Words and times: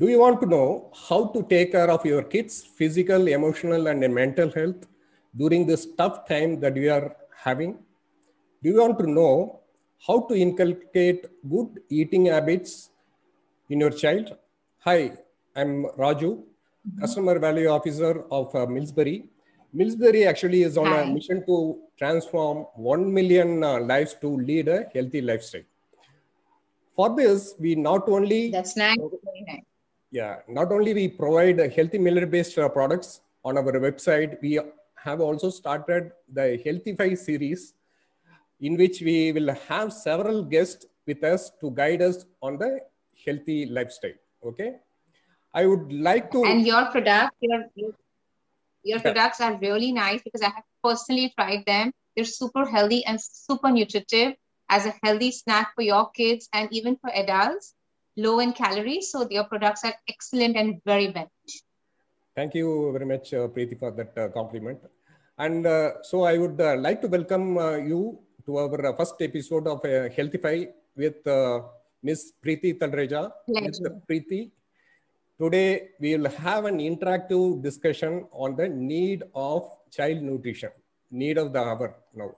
Do 0.00 0.06
you 0.06 0.20
want 0.20 0.40
to 0.42 0.46
know 0.46 0.92
how 1.08 1.26
to 1.34 1.42
take 1.50 1.72
care 1.72 1.90
of 1.90 2.06
your 2.06 2.22
kids' 2.22 2.62
physical, 2.62 3.26
emotional, 3.26 3.88
and 3.88 4.14
mental 4.14 4.48
health 4.48 4.86
during 5.36 5.66
this 5.66 5.88
tough 5.98 6.24
time 6.28 6.60
that 6.60 6.74
we 6.74 6.88
are 6.88 7.16
having? 7.36 7.72
Do 8.62 8.70
you 8.70 8.80
want 8.80 9.00
to 9.00 9.10
know 9.10 9.58
how 10.06 10.20
to 10.28 10.36
inculcate 10.36 11.26
good 11.50 11.80
eating 11.88 12.26
habits 12.26 12.90
in 13.70 13.80
your 13.80 13.90
child? 13.90 14.36
Hi, 14.84 15.14
I'm 15.56 15.86
Raju, 15.98 16.44
Customer 17.00 17.40
Value 17.40 17.66
Officer 17.66 18.22
of 18.30 18.54
uh, 18.54 18.66
Millsberry. 18.66 19.24
Millsberry 19.74 20.28
actually 20.28 20.62
is 20.62 20.78
on 20.78 20.86
Hi. 20.86 21.00
a 21.00 21.12
mission 21.12 21.44
to 21.46 21.76
transform 21.98 22.66
1 22.76 23.12
million 23.12 23.64
uh, 23.64 23.80
lives 23.80 24.14
to 24.20 24.28
lead 24.28 24.68
a 24.68 24.84
healthy 24.94 25.22
lifestyle. 25.22 25.66
For 26.94 27.16
this, 27.16 27.56
we 27.58 27.74
not 27.74 28.08
only 28.08 28.52
That's 28.52 28.76
nice. 28.76 28.96
Very 28.96 29.44
nice. 29.44 29.67
Yeah, 30.10 30.36
not 30.48 30.72
only 30.72 30.94
we 30.94 31.08
provide 31.08 31.58
healthy 31.58 31.98
millet-based 31.98 32.58
uh, 32.58 32.68
products 32.68 33.20
on 33.44 33.58
our 33.58 33.72
website, 33.72 34.40
we 34.40 34.58
have 34.96 35.20
also 35.20 35.50
started 35.50 36.12
the 36.32 36.60
Healthify 36.64 37.16
series, 37.16 37.74
in 38.60 38.76
which 38.76 39.02
we 39.02 39.32
will 39.32 39.54
have 39.68 39.92
several 39.92 40.42
guests 40.42 40.86
with 41.06 41.22
us 41.22 41.50
to 41.60 41.70
guide 41.72 42.02
us 42.02 42.24
on 42.42 42.58
the 42.58 42.80
healthy 43.26 43.66
lifestyle. 43.66 44.18
Okay, 44.44 44.76
I 45.52 45.66
would 45.66 45.92
like 45.92 46.30
to. 46.32 46.44
And 46.44 46.66
your 46.66 46.86
product, 46.86 47.34
your, 47.40 47.64
your 48.82 49.00
products 49.00 49.40
are 49.40 49.58
really 49.58 49.92
nice 49.92 50.22
because 50.22 50.42
I 50.42 50.50
have 50.50 50.64
personally 50.82 51.32
tried 51.38 51.64
them. 51.66 51.92
They're 52.16 52.24
super 52.24 52.64
healthy 52.64 53.04
and 53.04 53.20
super 53.20 53.70
nutritive 53.70 54.34
as 54.70 54.86
a 54.86 54.94
healthy 55.02 55.32
snack 55.32 55.74
for 55.74 55.82
your 55.82 56.10
kids 56.10 56.48
and 56.52 56.68
even 56.72 56.96
for 56.96 57.10
adults, 57.14 57.74
low 58.24 58.36
in 58.40 58.52
calories. 58.52 59.10
So 59.12 59.26
your 59.30 59.44
products 59.44 59.84
are 59.84 59.94
excellent 60.08 60.56
and 60.56 60.80
very 60.84 61.08
beneficial. 61.16 61.66
Thank 62.36 62.54
you 62.54 62.92
very 62.92 63.06
much, 63.06 63.32
uh, 63.32 63.48
Preeti, 63.48 63.78
for 63.78 63.90
that 63.92 64.12
uh, 64.18 64.28
compliment. 64.28 64.78
And 65.38 65.66
uh, 65.66 66.02
so 66.02 66.22
I 66.24 66.36
would 66.36 66.60
uh, 66.60 66.76
like 66.76 67.00
to 67.02 67.08
welcome 67.08 67.56
uh, 67.58 67.76
you 67.76 68.18
to 68.46 68.58
our 68.58 68.86
uh, 68.86 68.96
first 68.96 69.16
episode 69.20 69.66
of 69.66 69.78
uh, 69.84 70.08
Healthify 70.16 70.68
with 70.96 71.26
uh, 71.26 71.60
Miss 72.02 72.32
Preeti 72.44 72.78
Talreja. 72.78 73.30
With 73.46 73.80
Preeti. 74.08 74.50
Today, 75.40 75.90
we 76.00 76.16
will 76.16 76.30
have 76.30 76.64
an 76.64 76.78
interactive 76.78 77.62
discussion 77.62 78.26
on 78.32 78.56
the 78.56 78.68
need 78.68 79.22
of 79.34 79.70
child 79.96 80.20
nutrition, 80.20 80.70
need 81.12 81.38
of 81.38 81.52
the 81.52 81.60
hour 81.60 81.94
now. 82.12 82.34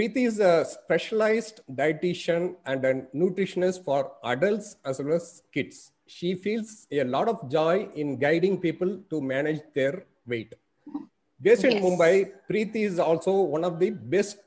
Preeti 0.00 0.26
is 0.26 0.38
a 0.40 0.64
specialized 0.64 1.60
dietitian 1.78 2.56
and 2.64 2.82
a 2.86 2.94
nutritionist 3.14 3.84
for 3.84 4.12
adults 4.24 4.76
as 4.82 4.98
well 4.98 5.12
as 5.16 5.42
kids. 5.52 5.92
She 6.06 6.34
feels 6.34 6.86
a 6.90 7.04
lot 7.04 7.28
of 7.28 7.50
joy 7.50 7.86
in 7.94 8.18
guiding 8.18 8.58
people 8.62 9.02
to 9.10 9.20
manage 9.20 9.60
their 9.74 10.06
weight. 10.26 10.54
Based 11.42 11.64
in 11.64 11.82
Mumbai, 11.82 12.32
Preeti 12.50 12.86
is 12.86 12.98
also 12.98 13.42
one 13.42 13.62
of 13.62 13.78
the 13.78 13.90
best 13.90 14.38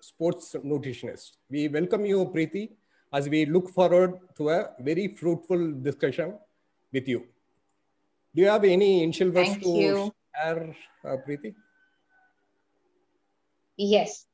sports 0.00 0.56
nutritionists. 0.64 1.32
We 1.50 1.68
welcome 1.68 2.06
you, 2.06 2.24
Preeti, 2.34 2.70
as 3.12 3.28
we 3.28 3.44
look 3.44 3.68
forward 3.68 4.18
to 4.38 4.48
a 4.48 4.70
very 4.80 5.08
fruitful 5.08 5.72
discussion 5.82 6.38
with 6.90 7.06
you. 7.06 7.26
Do 8.34 8.40
you 8.40 8.48
have 8.48 8.64
any 8.64 9.02
initial 9.02 9.28
words 9.28 9.58
to 9.58 9.68
you. 9.68 10.12
share, 10.34 10.74
uh, 11.04 11.16
Preeti? 11.28 11.54
Yes. 13.76 14.24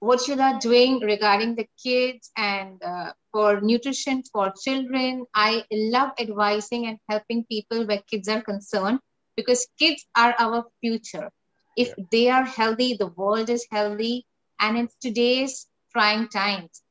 What 0.00 0.26
you 0.28 0.40
are 0.40 0.58
doing 0.58 1.00
regarding 1.00 1.54
the 1.56 1.66
kids 1.82 2.30
and 2.36 2.82
uh, 2.82 3.12
for 3.32 3.60
nutrition 3.60 4.22
for 4.32 4.52
children, 4.62 5.26
I 5.34 5.64
love 5.70 6.10
advising 6.18 6.86
and 6.86 6.98
helping 7.08 7.44
people 7.44 7.86
where 7.86 8.02
kids 8.10 8.28
are 8.28 8.42
concerned 8.42 9.00
because 9.36 9.66
kids 9.78 10.06
are 10.16 10.34
our 10.38 10.64
future. 10.80 11.30
If 11.76 11.94
they 12.10 12.28
are 12.28 12.44
healthy, 12.44 12.94
the 12.94 13.06
world 13.08 13.48
is 13.50 13.66
healthy. 13.70 14.26
And 14.60 14.76
in 14.78 14.88
today's 15.00 15.66
trying 15.92 16.28
times, 16.28 16.82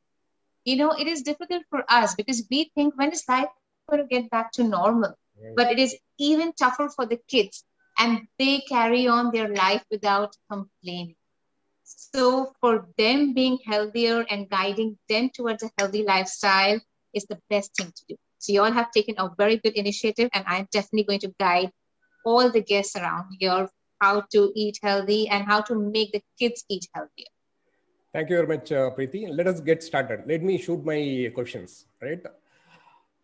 you 0.65 0.77
know, 0.77 0.91
it 0.91 1.07
is 1.07 1.23
difficult 1.23 1.63
for 1.69 1.83
us 1.89 2.15
because 2.15 2.45
we 2.51 2.71
think 2.75 2.97
when 2.97 3.11
is 3.11 3.27
life 3.29 3.49
going 3.55 4.01
to 4.01 4.07
get 4.07 4.31
back 4.31 4.51
to 4.53 4.63
normal? 4.63 5.15
But 5.55 5.71
it 5.71 5.79
is 5.79 5.97
even 6.19 6.53
tougher 6.53 6.89
for 6.89 7.05
the 7.05 7.19
kids 7.29 7.65
and 7.99 8.27
they 8.39 8.61
carry 8.69 9.07
on 9.07 9.31
their 9.31 9.49
life 9.49 9.85
without 9.91 10.37
complaining. 10.49 11.16
So, 11.87 12.53
for 12.59 12.87
them 12.97 13.33
being 13.33 13.59
healthier 13.65 14.25
and 14.29 14.49
guiding 14.49 14.97
them 15.07 15.29
towards 15.29 15.63
a 15.63 15.71
healthy 15.77 16.03
lifestyle 16.03 16.81
is 17.13 17.25
the 17.25 17.39
best 17.49 17.71
thing 17.77 17.93
to 17.95 18.03
do. 18.09 18.15
So, 18.39 18.51
you 18.51 18.61
all 18.61 18.71
have 18.71 18.91
taken 18.91 19.15
a 19.17 19.29
very 19.37 19.55
good 19.57 19.73
initiative, 19.73 20.29
and 20.33 20.43
I'm 20.47 20.67
definitely 20.71 21.05
going 21.05 21.21
to 21.21 21.33
guide 21.39 21.71
all 22.25 22.51
the 22.51 22.61
guests 22.61 22.97
around 22.97 23.37
here 23.39 23.69
how 24.01 24.21
to 24.33 24.51
eat 24.53 24.77
healthy 24.83 25.29
and 25.29 25.45
how 25.45 25.61
to 25.61 25.75
make 25.75 26.11
the 26.11 26.21
kids 26.37 26.65
eat 26.69 26.87
healthier. 26.93 27.31
Thank 28.13 28.29
you 28.29 28.35
very 28.35 28.47
much, 28.47 28.71
uh, 28.71 28.91
Preeti. 28.91 29.29
Let 29.29 29.47
us 29.47 29.61
get 29.61 29.81
started. 29.81 30.23
Let 30.27 30.43
me 30.43 30.57
shoot 30.57 30.83
my 30.83 31.31
questions, 31.33 31.85
right? 32.01 32.21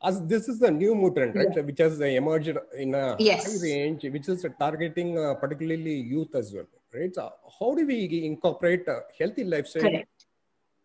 As 0.03 0.21
this 0.27 0.49
is 0.49 0.61
a 0.61 0.69
new 0.69 0.93
mutant, 0.95 1.33
right, 1.35 1.65
which 1.65 1.79
has 1.79 2.01
uh, 2.01 2.05
emerged 2.05 2.57
in 2.77 2.93
a 2.93 3.15
Yes. 3.19 3.45
high 3.45 3.63
range, 3.63 4.03
which 4.03 4.27
is 4.27 4.45
targeting 4.59 5.17
uh, 5.17 5.35
particularly 5.35 5.95
youth 5.95 6.35
as 6.35 6.53
well, 6.53 6.65
right? 6.93 7.13
So 7.15 7.31
how 7.59 7.73
do 7.73 7.85
we 7.87 8.25
incorporate 8.25 8.85
a 8.87 9.01
healthy 9.17 9.45
lifestyle 9.45 9.83
Correct. 9.83 10.25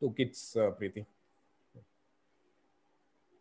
to 0.01 0.11
kids, 0.17 0.57
uh, 0.57 0.71
Preeti? 0.71 1.05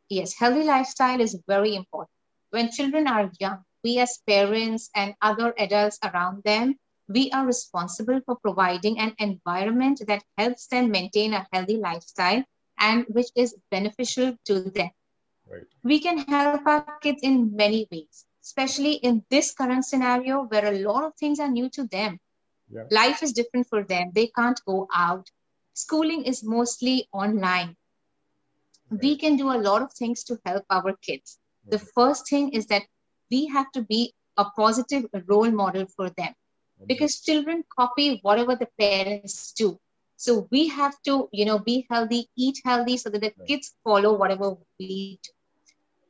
Yes, 0.10 0.34
healthy 0.34 0.64
lifestyle 0.64 1.22
is 1.22 1.38
very 1.48 1.76
important. 1.76 2.10
When 2.50 2.72
children 2.72 3.08
are 3.08 3.30
young, 3.40 3.64
we 3.84 4.00
as 4.00 4.20
parents 4.26 4.90
and 4.96 5.14
other 5.22 5.54
adults 5.60 6.00
around 6.04 6.44
them, 6.44 6.76
we 7.08 7.30
are 7.32 7.46
responsible 7.46 8.20
for 8.26 8.38
providing 8.42 8.98
an 9.00 9.14
environment 9.20 10.02
that 10.08 10.24
helps 10.38 10.68
them 10.68 10.90
maintain 10.90 11.34
a 11.34 11.46
healthy 11.54 11.78
lifestyle 11.78 12.44
and 12.80 13.06
which 13.10 13.28
is 13.36 13.56
beneficial 13.70 14.36
to 14.46 14.62
them. 14.72 14.90
Right. 15.50 15.68
We 15.84 16.00
can 16.00 16.20
help 16.20 16.58
our 16.58 16.80
kids 16.82 17.22
in 17.24 17.56
many 17.56 17.88
ways, 17.92 18.26
especially 18.44 18.94
in 18.94 19.24
this 19.30 19.54
current 19.54 19.86
scenario 19.86 20.44
where 20.44 20.66
a 20.66 20.80
lot 20.80 21.04
of 21.04 21.14
things 21.16 21.40
are 21.40 21.50
new 21.50 21.70
to 21.70 21.84
them. 21.86 22.20
Yeah. 22.70 22.84
Life 22.92 23.24
is 23.24 23.32
different 23.34 23.68
for 23.68 23.84
them. 23.84 24.12
They 24.14 24.28
can't 24.28 24.60
go 24.66 24.88
out. 24.94 25.30
Schooling 25.74 26.24
is 26.24 26.44
mostly 26.44 27.08
online 27.12 27.76
we 29.02 29.18
can 29.18 29.36
do 29.36 29.52
a 29.52 29.60
lot 29.68 29.82
of 29.82 29.92
things 29.94 30.24
to 30.26 30.40
help 30.46 30.66
our 30.70 30.96
kids. 31.02 31.40
The 31.70 31.80
first 31.80 32.30
thing 32.30 32.50
is 32.50 32.68
that 32.68 32.84
we 33.30 33.48
have 33.48 33.72
to 33.74 33.82
be 33.82 34.14
a 34.38 34.46
positive 34.56 35.06
role 35.28 35.52
model 35.52 35.86
for 35.88 36.10
them 36.12 36.34
because 36.88 37.22
children 37.22 37.64
copy 37.78 38.20
whatever 38.22 38.56
the 38.56 38.68
parents 38.80 39.52
do. 39.54 39.80
So 40.16 40.48
we 40.52 40.68
have 40.70 40.96
to, 41.06 41.30
you 41.32 41.46
know, 41.46 41.60
be 41.60 41.86
healthy, 41.90 42.30
eat 42.38 42.60
healthy 42.64 42.98
so 42.98 43.10
that 43.10 43.22
the 43.22 43.34
Right. 43.38 43.48
kids 43.48 43.76
follow 43.84 44.18
whatever 44.18 44.58
we 44.80 45.20
do. 45.24 45.32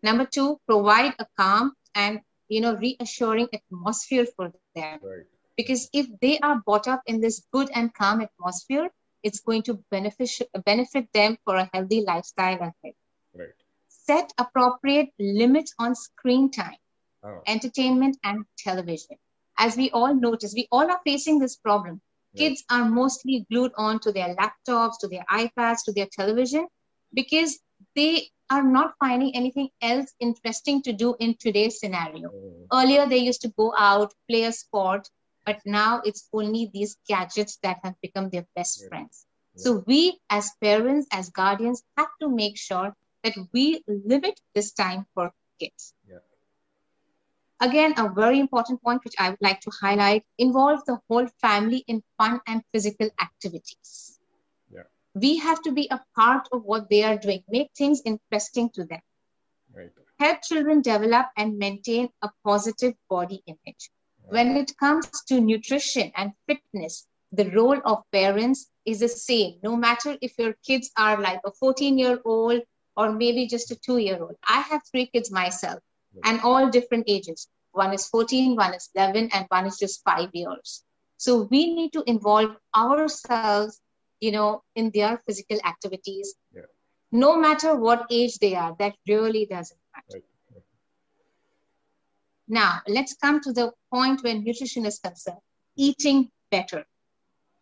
Number 0.04 0.26
two, 0.26 0.60
provide 0.66 1.14
a 1.20 1.26
calm 1.38 1.74
and, 1.96 2.22
you 2.48 2.62
know, 2.62 2.76
reassuring 2.76 3.48
atmosphere 3.54 4.26
for 4.36 4.54
them 4.76 5.00
Right. 5.02 5.26
because 5.56 5.90
if 5.94 6.08
they 6.22 6.40
are 6.40 6.62
brought 6.66 6.88
up 6.88 7.02
in 7.08 7.20
this 7.22 7.46
good 7.52 7.70
and 7.74 7.94
calm 7.94 8.22
atmosphere, 8.22 8.90
it's 9.24 9.40
going 9.40 9.64
to 9.64 9.74
benefit 9.90 10.30
benefit 10.66 11.12
them 11.14 11.38
for 11.44 11.56
a 11.56 11.70
healthy 11.74 12.02
lifestyle 12.02 12.60
ahead. 12.62 12.94
Right. 13.34 13.56
Set 13.88 14.32
appropriate 14.38 15.10
limits 15.20 15.74
on 15.80 15.96
screen 15.96 16.52
time, 16.52 16.78
Oh, 17.24 17.42
entertainment, 17.48 18.18
and 18.24 18.46
television. 18.58 19.18
As 19.58 19.76
we 19.76 19.90
all 19.90 20.14
notice, 20.14 20.54
we 20.54 20.68
all 20.72 20.90
are 20.90 21.02
facing 21.04 21.40
this 21.40 21.58
problem. 21.58 21.96
Right. 21.96 22.38
Kids 22.38 22.64
are 22.70 22.86
mostly 22.86 23.46
glued 23.50 23.74
on 23.76 24.00
to 24.02 24.12
their 24.12 24.36
laptops, 24.36 25.00
to 25.02 25.08
their 25.08 25.26
iPads, 25.32 25.84
to 25.86 25.92
their 25.94 26.08
television 26.12 26.68
because 27.14 27.60
they 27.96 28.30
are 28.50 28.64
not 28.64 28.96
finding 29.00 29.36
anything 29.36 29.70
else 29.82 30.14
interesting 30.20 30.82
to 30.84 30.94
do 30.94 31.16
in 31.20 31.36
today's 31.40 31.80
scenario. 31.80 32.34
Earlier, 32.72 33.06
they 33.08 33.18
used 33.18 33.42
to 33.42 33.50
go 33.58 33.74
out, 33.78 34.14
play 34.30 34.44
a 34.44 34.52
sport, 34.52 35.10
but 35.46 35.62
now 35.66 36.02
it's 36.06 36.28
only 36.34 36.70
these 36.74 36.98
gadgets 37.08 37.58
that 37.64 37.80
have 37.84 37.96
become 38.02 38.30
their 38.30 38.46
best 38.56 38.82
Yeah. 38.82 38.88
friends. 38.90 39.26
So, 39.56 39.84
we 39.88 40.20
as 40.30 40.52
parents, 40.62 41.08
as 41.12 41.30
guardians, 41.30 41.84
have 41.98 42.10
to 42.22 42.30
make 42.30 42.58
sure 42.58 42.96
that 43.24 43.36
we 43.54 43.84
limit 43.88 44.40
this 44.54 44.72
time 44.74 45.06
for 45.14 45.34
kids. 45.60 45.94
Yeah. 46.08 46.20
Again, 47.60 47.94
a 47.98 48.10
very 48.10 48.40
important 48.40 48.82
point 48.82 49.04
which 49.04 49.16
I 49.20 49.30
would 49.30 49.42
like 49.42 49.62
to 49.62 49.72
highlight 49.82 50.26
involve 50.38 50.86
the 50.86 51.00
whole 51.08 51.28
family 51.42 51.84
in 51.88 52.04
fun 52.18 52.42
and 52.48 52.64
physical 52.72 53.10
activities. 53.22 54.17
We 55.22 55.38
have 55.38 55.62
to 55.64 55.72
be 55.72 55.88
a 55.92 56.02
part 56.16 56.48
of 56.52 56.64
what 56.64 56.90
they 56.90 57.04
are 57.04 57.18
doing, 57.18 57.44
make 57.50 57.72
things 57.78 58.02
interesting 58.06 58.70
to 58.72 58.86
them 58.86 59.02
right. 59.74 59.92
help 60.20 60.42
children 60.44 60.82
develop 60.82 61.28
and 61.38 61.58
maintain 61.58 62.10
a 62.22 62.30
positive 62.44 62.94
body 63.10 63.44
image. 63.46 63.90
When 64.30 64.58
it 64.58 64.76
comes 64.78 65.08
to 65.28 65.40
nutrition 65.40 66.12
and 66.16 66.34
fitness, 66.48 67.08
the 67.32 67.50
role 67.52 67.80
of 67.86 68.04
parents 68.12 68.68
is 68.86 69.00
the 69.00 69.10
same, 69.10 69.60
no 69.64 69.76
matter 69.76 70.18
if 70.22 70.38
your 70.38 70.54
kids 70.66 70.92
are 70.98 71.20
like 71.22 71.40
a 71.46 71.52
14 71.52 71.98
year 71.98 72.20
old 72.26 72.62
or 72.98 73.12
maybe 73.14 73.48
just 73.48 73.72
a 73.72 73.76
two 73.76 73.98
year 73.98 74.22
old. 74.22 74.36
I 74.48 74.62
have 74.62 74.82
three 74.92 75.08
kids 75.08 75.32
myself. 75.32 75.80
and 76.24 76.42
all 76.42 76.70
different 76.70 77.06
ages. 77.08 77.48
One 77.72 77.94
is 77.94 78.08
14, 78.08 78.56
one 78.56 78.74
is 78.74 78.90
11, 78.96 79.30
and 79.34 79.46
one 79.50 79.68
is 79.68 79.78
just 79.78 80.04
five 80.04 80.30
years. 80.34 80.84
So 81.18 81.44
we 81.52 81.76
need 81.76 81.94
to 81.94 82.04
involve 82.08 82.56
ourselves, 82.76 83.80
you 84.20 84.32
know, 84.32 84.64
in 84.76 84.92
their 84.94 85.18
physical 85.26 85.58
activities, 85.66 86.36
Yeah. 86.54 86.64
no 87.12 87.38
matter 87.38 87.76
what 87.76 88.06
age 88.12 88.40
they 88.40 88.56
are. 88.56 88.76
That 88.80 88.96
really 89.08 89.46
doesn't 89.46 89.80
matter. 89.96 90.22
Right. 90.52 90.64
Now, 92.48 92.82
let's 92.88 93.16
come 93.16 93.40
to 93.42 93.54
the 93.54 93.72
point 93.94 94.24
when 94.24 94.44
nutrition 94.44 94.86
is 94.86 95.00
concerned 95.00 95.40
eating 95.76 96.32
better. 96.52 96.86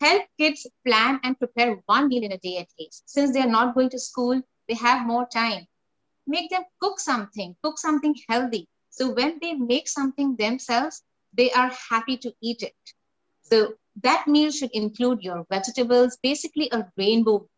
Help 0.00 0.24
kids 0.38 0.66
plan 0.86 1.20
and 1.22 1.38
prepare 1.38 1.80
one 1.86 2.08
meal 2.08 2.24
in 2.24 2.32
a 2.32 2.38
day 2.38 2.58
at 2.58 2.68
least. 2.78 3.04
Since 3.06 3.32
they 3.32 3.40
are 3.40 3.48
not 3.48 3.74
going 3.74 3.90
to 3.90 3.98
school, 3.98 4.42
they 4.68 4.74
have 4.74 5.06
more 5.06 5.26
time. 5.26 5.66
Make 6.26 6.50
them 6.50 6.64
cook 6.80 7.00
something, 7.00 7.56
cook 7.62 7.78
something 7.78 8.14
healthy. 8.28 8.68
So 8.90 9.12
when 9.12 9.38
they 9.40 9.54
make 9.54 9.88
something 9.88 10.36
themselves, 10.36 11.02
they 11.32 11.50
are 11.52 11.70
happy 11.90 12.16
to 12.18 12.32
eat 12.40 12.62
it. 12.62 12.74
So 13.42 13.74
that 14.02 14.26
meal 14.26 14.50
should 14.50 14.70
include 14.72 15.22
your 15.22 15.46
vegetables, 15.50 16.18
basically 16.22 16.68
a 16.72 16.86
rainbow. 16.96 17.48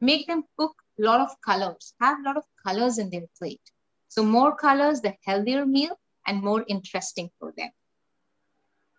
Make 0.00 0.26
them 0.26 0.44
cook 0.58 0.74
a 0.98 1.02
lot 1.02 1.20
of 1.20 1.30
colors, 1.44 1.94
have 2.00 2.18
a 2.18 2.22
lot 2.22 2.36
of 2.36 2.44
colors 2.66 2.98
in 2.98 3.10
their 3.10 3.26
plate. 3.38 3.60
So 4.14 4.22
more 4.24 4.54
colors, 4.54 5.00
the 5.00 5.16
healthier 5.24 5.66
meal 5.66 5.98
and 6.24 6.40
more 6.40 6.64
interesting 6.68 7.30
for 7.40 7.52
them 7.56 7.70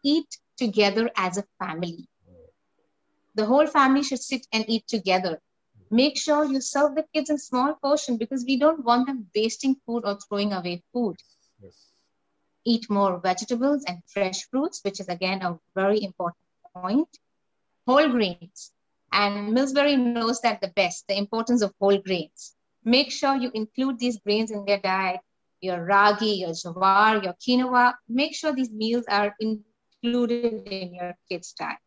eat 0.04 0.28
together 0.58 1.10
as 1.16 1.38
a 1.38 1.46
family. 1.58 2.10
The 3.36 3.46
whole 3.46 3.66
family 3.66 4.04
should 4.04 4.22
sit 4.22 4.46
and 4.52 4.66
eat 4.68 4.90
together. 4.90 5.42
Make 5.90 6.18
sure 6.18 6.44
you 6.44 6.60
serve 6.60 6.96
the 6.96 7.06
kids 7.14 7.30
in 7.30 7.38
small 7.38 7.76
portion 7.76 8.18
because 8.18 8.44
we 8.44 8.58
don't 8.58 8.84
want 8.84 9.08
them 9.08 9.30
wasting 9.34 9.78
food 9.86 10.04
or 10.04 10.18
throwing 10.20 10.52
away 10.52 10.84
food. 10.92 11.16
Yes. 11.64 11.94
Eat 12.66 12.90
more 12.90 13.18
vegetables 13.22 13.86
and 13.88 14.00
fresh 14.08 14.44
fruits, 14.50 14.82
which 14.84 15.00
is 15.00 15.08
again 15.08 15.42
a 15.42 15.58
very 15.76 16.04
important 16.04 16.46
point. 16.74 17.08
Whole 17.88 18.10
grains. 18.10 18.74
And 19.14 19.56
Millsberry 19.56 19.98
knows 19.98 20.42
that 20.42 20.60
the 20.60 20.74
best, 20.76 21.08
the 21.08 21.18
importance 21.18 21.62
of 21.62 21.74
whole 21.80 22.00
grains. 22.00 22.54
Make 22.86 23.12
sure 23.12 23.36
you 23.36 23.50
include 23.56 23.98
these 23.98 24.20
grains 24.20 24.52
in 24.52 24.64
their 24.64 24.80
diet. 24.80 25.20
Your 25.60 25.84
ragi, 25.84 26.42
your 26.44 26.52
jawar, 26.52 27.24
your 27.24 27.34
quinoa. 27.34 27.96
Make 28.08 28.36
sure 28.36 28.54
these 28.54 28.70
meals 28.70 29.06
are 29.10 29.36
included 29.40 30.68
in 30.68 30.94
your 30.94 31.18
kids' 31.28 31.54
diet. 31.54 31.80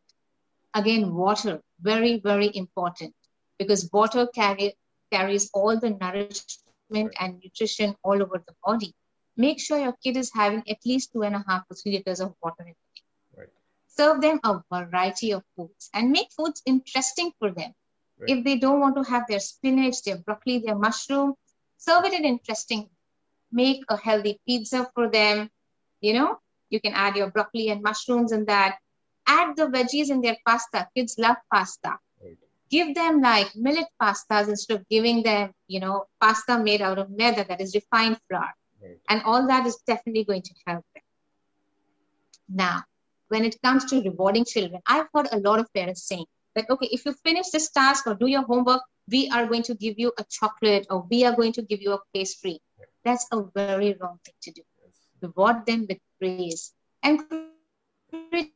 Again, 0.74 1.14
water, 1.14 1.62
very, 1.80 2.18
very 2.18 2.50
important 2.54 3.14
because 3.58 3.88
water 3.92 4.26
carry, 4.34 4.76
carries 5.12 5.50
all 5.54 5.78
the 5.78 5.90
nourishment 5.90 7.14
and 7.20 7.40
nutrition 7.44 7.94
all 8.02 8.20
over 8.20 8.42
the 8.44 8.54
body. 8.64 8.92
Make 9.36 9.60
sure 9.60 9.78
your 9.78 9.96
kid 10.02 10.16
is 10.16 10.32
having 10.34 10.68
at 10.68 10.78
least 10.84 11.12
two 11.12 11.22
and 11.22 11.36
a 11.36 11.44
half 11.46 11.66
to 11.68 11.74
three 11.76 11.92
liters 11.92 12.20
of 12.20 12.34
water 12.42 12.64
in 12.64 12.68
a 12.68 12.72
day. 12.72 13.02
Right. 13.36 13.48
Serve 13.86 14.20
them 14.20 14.40
a 14.42 14.60
variety 14.68 15.30
of 15.30 15.44
foods 15.54 15.90
and 15.94 16.10
make 16.10 16.32
foods 16.36 16.60
interesting 16.66 17.30
for 17.38 17.52
them. 17.52 17.72
Right. 18.20 18.30
If 18.30 18.44
they 18.44 18.56
don't 18.58 18.80
want 18.80 18.96
to 18.96 19.02
have 19.04 19.24
their 19.28 19.40
spinach, 19.40 20.02
their 20.02 20.18
broccoli, 20.18 20.58
their 20.58 20.76
mushroom, 20.76 21.34
serve 21.76 22.04
it 22.04 22.12
in 22.12 22.24
interesting. 22.24 22.88
Make 23.52 23.82
a 23.88 23.96
healthy 23.96 24.40
pizza 24.46 24.90
for 24.94 25.08
them. 25.08 25.50
You 26.00 26.14
know, 26.14 26.38
you 26.70 26.80
can 26.80 26.92
add 26.94 27.16
your 27.16 27.30
broccoli 27.30 27.70
and 27.70 27.82
mushrooms 27.82 28.32
in 28.32 28.44
that. 28.46 28.78
Add 29.26 29.56
the 29.56 29.66
veggies 29.66 30.10
in 30.10 30.20
their 30.20 30.36
pasta. 30.46 30.88
Kids 30.96 31.16
love 31.18 31.36
pasta 31.52 31.98
Right. 32.22 32.36
give 32.70 32.94
them 32.94 33.20
like 33.20 33.54
millet 33.54 33.86
pastas 34.00 34.48
instead 34.48 34.80
of 34.80 34.88
giving 34.88 35.22
them, 35.22 35.52
you 35.68 35.80
know, 35.80 36.06
pasta 36.20 36.58
made 36.58 36.82
out 36.82 36.98
of 36.98 37.10
maida 37.10 37.44
that 37.48 37.60
is 37.60 37.74
refined 37.74 38.18
flour. 38.28 38.52
Right. 38.82 38.98
And 39.08 39.22
all 39.22 39.46
that 39.46 39.66
is 39.66 39.76
definitely 39.86 40.24
going 40.24 40.42
to 40.42 40.54
help 40.66 40.84
them. 40.94 41.02
Now, 42.48 42.82
when 43.28 43.44
it 43.44 43.60
comes 43.62 43.84
to 43.86 44.02
rewarding 44.02 44.44
children, 44.44 44.80
I've 44.86 45.06
heard 45.14 45.28
a 45.32 45.38
lot 45.38 45.60
of 45.60 45.72
parents 45.72 46.04
saying 46.04 46.26
that, 46.58 46.68
okay, 46.70 46.88
if 46.90 47.06
you 47.06 47.12
finish 47.24 47.50
this 47.50 47.70
task 47.70 48.06
or 48.06 48.14
do 48.14 48.26
your 48.26 48.42
homework, 48.42 48.82
we 49.10 49.30
are 49.30 49.46
going 49.46 49.62
to 49.64 49.74
give 49.74 49.98
you 49.98 50.12
a 50.18 50.24
chocolate 50.28 50.86
or 50.90 51.06
we 51.10 51.24
are 51.24 51.34
going 51.34 51.52
to 51.54 51.62
give 51.62 51.80
you 51.80 51.92
a 51.94 52.00
pastry. 52.14 52.60
That's 53.04 53.26
a 53.32 53.42
very 53.54 53.96
wrong 54.00 54.18
thing 54.24 54.34
to 54.42 54.50
do. 54.52 54.62
Reward 55.22 55.66
them 55.66 55.86
with 55.88 55.98
praise. 56.20 56.72
And 57.02 57.20
encourage 58.12 58.50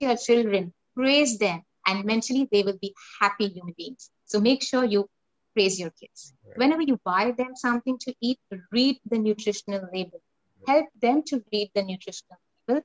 your 0.00 0.16
children, 0.16 0.72
praise 0.94 1.38
them, 1.38 1.62
and 1.86 2.04
mentally 2.04 2.48
they 2.50 2.62
will 2.62 2.78
be 2.80 2.94
happy 3.20 3.48
human 3.48 3.74
beings. 3.76 4.10
So 4.24 4.40
make 4.40 4.62
sure 4.62 4.84
you 4.84 5.08
praise 5.54 5.78
your 5.78 5.90
kids. 5.90 6.32
Whenever 6.54 6.82
you 6.82 6.98
buy 7.04 7.32
them 7.36 7.54
something 7.54 7.98
to 7.98 8.14
eat, 8.20 8.38
read 8.70 8.98
the 9.10 9.18
nutritional 9.18 9.88
label. 9.92 10.20
Help 10.66 10.86
them 11.00 11.22
to 11.26 11.42
read 11.52 11.70
the 11.74 11.82
nutritional 11.82 12.38
label, 12.68 12.82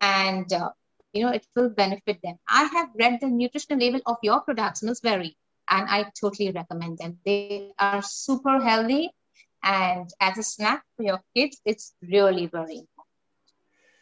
and 0.00 0.52
uh, 0.52 0.70
you 1.12 1.22
know 1.24 1.32
it 1.32 1.46
will 1.54 1.70
benefit 1.70 2.18
them. 2.22 2.38
I 2.48 2.64
have 2.64 2.88
read 2.98 3.20
the 3.20 3.28
nutritional 3.28 3.78
label 3.78 4.00
of 4.06 4.16
your 4.22 4.40
products, 4.40 4.82
Millsberry, 4.82 5.34
and 5.68 5.88
I 5.88 6.10
totally 6.20 6.50
recommend 6.50 6.98
them. 6.98 7.18
They 7.24 7.72
are 7.78 8.02
super 8.02 8.60
healthy, 8.60 9.10
and 9.62 10.08
as 10.20 10.38
a 10.38 10.42
snack 10.42 10.84
for 10.96 11.04
your 11.04 11.20
kids, 11.34 11.60
it's 11.64 11.94
really 12.02 12.46
very 12.46 12.78
important. 12.78 13.12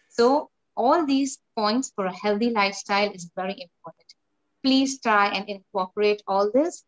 So 0.09 0.51
all 0.77 1.07
these 1.07 1.39
points 1.57 1.93
for 1.95 2.07
a 2.07 2.17
healthy 2.17 2.51
lifestyle 2.51 3.11
is 3.11 3.31
very 3.37 3.53
important. 3.53 4.15
Please 4.63 5.01
try 5.01 5.29
and 5.29 5.49
incorporate 5.49 6.23
all 6.27 6.51
this. 6.53 6.85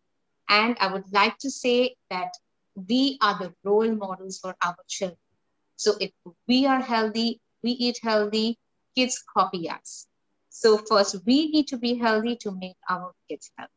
And 0.49 0.77
I 0.81 0.93
would 0.93 1.11
like 1.13 1.39
to 1.39 1.51
say 1.51 1.97
that 2.11 2.33
we 2.75 3.19
are 3.23 3.39
the 3.39 3.55
role 3.65 3.95
models 3.95 4.39
for 4.39 4.55
our 4.65 4.77
children. 4.89 5.19
So 5.77 5.95
if 6.01 6.11
we 6.47 6.67
are 6.67 6.81
healthy, 6.81 7.41
we 7.63 7.73
eat 7.73 7.99
healthy, 8.03 8.59
kids 8.95 9.23
copy 9.37 9.69
us. 9.69 10.07
So 10.55 10.77
first, 10.89 11.17
we 11.27 11.37
need 11.55 11.67
to 11.69 11.79
be 11.79 11.95
healthy 11.95 12.37
to 12.45 12.51
make 12.53 12.77
our 12.89 13.13
kids 13.29 13.51
healthy. 13.57 13.73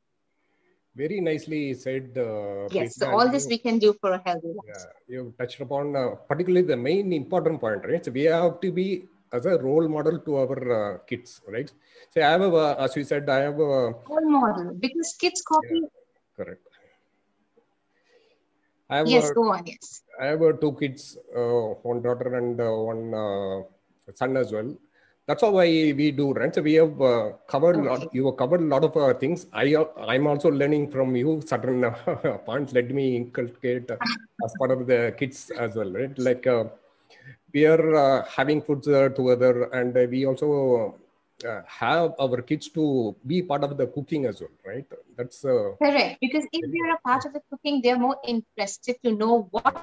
Very 1.02 1.20
nicely 1.22 1.74
said. 1.74 2.18
Uh, 2.18 2.68
Yes, 2.78 2.98
so 3.00 3.08
all 3.16 3.28
this 3.34 3.44
you- 3.46 3.52
we 3.54 3.58
can 3.66 3.78
do 3.86 3.92
for 4.02 4.12
a 4.18 4.22
healthy 4.26 4.52
life. 4.58 4.68
yeah, 4.74 4.86
you 5.14 5.22
touched 5.40 5.60
upon 5.66 5.96
uh, 6.02 6.10
particularly 6.32 6.66
the 6.74 6.78
main 6.90 7.14
important 7.14 7.60
point, 7.64 7.82
right? 7.90 8.04
So 8.08 8.12
we 8.12 8.24
have 8.24 8.60
to 8.66 8.72
be 8.80 8.88
as 9.32 9.46
a 9.46 9.58
role 9.68 9.88
model 9.96 10.20
to 10.28 10.36
our 10.44 10.60
uh, 10.80 10.98
kids, 11.10 11.42
right? 11.56 11.72
So 12.12 12.22
I 12.22 12.30
have, 12.36 12.42
a, 12.42 12.54
uh, 12.66 12.76
as 12.86 12.96
you 12.98 13.04
said, 13.12 13.30
I 13.30 13.40
have 13.48 13.60
a 13.60 13.74
Role 14.14 14.30
model 14.38 14.74
because 14.86 15.14
kids 15.24 15.42
copy. 15.42 15.82
correct. 16.38 16.68
I 18.90 18.98
have 18.98 19.08
Yes, 19.16 19.32
a, 19.32 19.34
go 19.34 19.44
on. 19.54 19.64
Yes. 19.66 20.02
I 20.22 20.26
have 20.28 20.44
two 20.64 20.74
kids, 20.80 21.18
uh, 21.36 21.68
one 21.92 22.02
daughter 22.02 22.36
and 22.42 22.60
uh, 22.62 22.72
one 22.92 23.14
uh, 23.14 24.14
son 24.14 24.38
as 24.38 24.52
well. 24.52 24.70
That's 25.28 25.42
how 25.42 25.58
I, 25.58 25.66
we 25.98 26.12
do, 26.12 26.34
right? 26.34 26.54
So 26.54 26.62
we 26.62 26.74
have 26.76 27.02
uh, 27.02 27.32
covered, 27.48 27.78
a 27.78 27.82
lot, 27.82 28.14
you 28.14 28.28
have 28.28 28.38
covered 28.38 28.62
a 28.62 28.66
lot 28.66 28.84
of 28.84 28.96
uh, 28.96 29.14
things. 29.16 29.48
I, 29.52 29.74
uh, 29.74 29.86
I'm 30.08 30.28
also 30.28 30.52
learning 30.52 30.92
from 30.92 31.16
you 31.16 31.42
certain 31.44 31.84
uh, 31.84 31.92
points. 32.46 32.74
Let 32.74 32.92
me 32.92 33.16
inculcate 33.16 33.90
uh, 33.90 33.98
as 34.44 34.54
part 34.60 34.70
of 34.70 34.86
the 34.86 35.16
kids 35.18 35.50
as 35.50 35.76
well, 35.76 35.92
right? 35.92 36.16
Like 36.20 36.46
uh, 36.46 36.66
we 37.54 37.66
are 37.66 37.96
uh, 37.96 38.26
having 38.26 38.62
foods 38.62 38.88
uh, 38.88 39.10
together 39.10 39.64
and 39.74 39.98
uh, 39.98 40.06
we 40.12 40.28
also 40.28 40.96
uh, 41.44 41.62
have 41.66 42.14
our 42.20 42.42
kids 42.44 42.70
to 42.70 43.16
be 43.26 43.42
part 43.42 43.64
of 43.64 43.78
the 43.78 43.88
cooking 43.88 44.28
as 44.28 44.42
well, 44.42 44.52
right? 44.64 44.86
That's 45.18 45.44
uh, 45.44 45.72
Correct. 45.82 46.20
Because 46.22 46.46
if 46.52 46.72
they 46.72 46.80
are 46.88 46.96
a 46.96 47.02
part 47.02 47.26
of 47.26 47.34
the 47.34 47.42
cooking, 47.50 47.82
they're 47.82 47.98
more 48.00 48.18
interested 48.28 48.98
to 49.04 49.12
know 49.12 49.48
what 49.50 49.76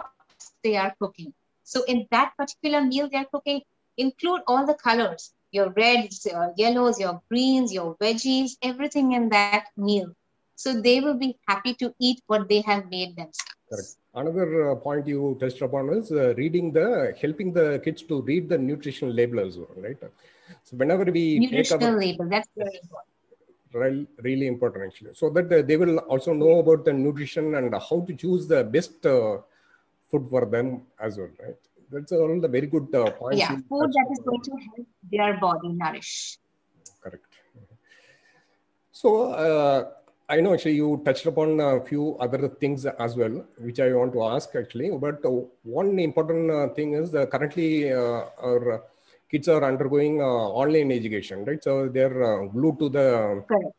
they 0.62 0.76
are 0.76 0.94
cooking. 1.00 1.34
So 1.64 1.82
in 1.84 2.06
that 2.12 2.34
particular 2.36 2.82
meal 2.82 3.08
they're 3.10 3.24
cooking, 3.24 3.62
include 3.96 4.40
all 4.46 4.66
the 4.66 4.74
colors, 4.74 5.32
your 5.50 5.70
reds, 5.70 6.26
your 6.30 6.52
yellows, 6.56 6.98
your 7.00 7.20
greens, 7.28 7.72
your 7.72 7.96
veggies, 7.96 8.52
everything 8.62 9.12
in 9.12 9.28
that 9.30 9.54
meal. 9.76 10.12
So 10.56 10.80
they 10.80 11.00
will 11.00 11.14
be 11.14 11.36
happy 11.48 11.74
to 11.74 11.94
eat 12.00 12.20
what 12.26 12.48
they 12.48 12.60
have 12.62 12.88
made 12.90 13.16
themselves. 13.16 13.38
Correct. 13.68 13.88
Another 14.14 14.70
uh, 14.70 14.74
point 14.76 15.06
you 15.06 15.36
touched 15.40 15.60
upon 15.62 15.90
is 15.90 16.10
uh, 16.12 16.34
reading 16.36 16.72
the 16.72 17.14
helping 17.20 17.52
the 17.52 17.80
kids 17.84 18.02
to 18.02 18.20
read 18.22 18.48
the 18.48 18.58
nutritional 18.58 19.12
label 19.14 19.40
as 19.40 19.56
well, 19.56 19.70
right? 19.76 19.96
So 20.64 20.76
whenever 20.76 21.04
we 21.04 21.38
Nutritional 21.38 21.94
our 21.94 21.98
label, 21.98 22.28
that's 22.28 22.48
very 22.56 22.78
important. 22.82 23.12
really, 23.72 24.06
really 24.22 24.46
important 24.46 24.84
actually, 24.86 25.14
so 25.14 25.30
that 25.30 25.52
uh, 25.52 25.62
they 25.62 25.76
will 25.76 25.98
also 25.98 26.32
know 26.32 26.58
about 26.58 26.84
the 26.84 26.92
nutrition 26.92 27.54
and 27.54 27.74
how 27.74 28.04
to 28.06 28.14
choose 28.14 28.46
the 28.46 28.62
best 28.64 29.04
uh, 29.06 29.38
food 30.10 30.26
for 30.30 30.44
them 30.46 30.82
as 31.00 31.16
well, 31.18 31.30
right? 31.42 31.56
That's 31.92 32.12
all 32.12 32.40
the 32.40 32.48
very 32.48 32.66
good 32.66 32.94
uh, 32.94 33.10
points. 33.10 33.38
Yeah, 33.38 33.56
food 33.68 33.90
that 33.96 34.06
is 34.12 34.20
going 34.24 34.42
to 34.42 34.52
help 34.66 34.86
their 35.10 35.38
body 35.38 35.68
nourish. 35.68 36.38
correct. 37.02 37.26
So 38.92 39.32
uh, 39.32 39.90
I 40.28 40.40
know 40.40 40.54
actually 40.54 40.76
you 40.76 41.02
touched 41.04 41.26
upon 41.26 41.60
a 41.60 41.84
few 41.84 42.16
other 42.18 42.48
things 42.48 42.86
as 42.86 43.16
well, 43.16 43.44
which 43.58 43.80
I 43.80 43.92
want 43.92 44.12
to 44.14 44.22
ask 44.24 44.54
actually. 44.54 44.90
But 44.90 45.24
uh, 45.24 45.30
one 45.62 45.98
important 45.98 46.50
uh, 46.50 46.68
thing 46.68 46.94
is 46.94 47.10
that 47.10 47.30
currently 47.30 47.92
uh, 47.92 48.24
our 48.48 48.84
kids 49.30 49.48
are 49.48 49.64
undergoing 49.64 50.20
uh, 50.22 50.24
online 50.62 50.92
education, 50.92 51.44
right? 51.44 51.62
So 51.62 51.88
they're 51.88 52.22
uh, 52.22 52.46
glued 52.46 52.78
to 52.78 52.88
the 52.88 53.44
Correct. 53.48 53.74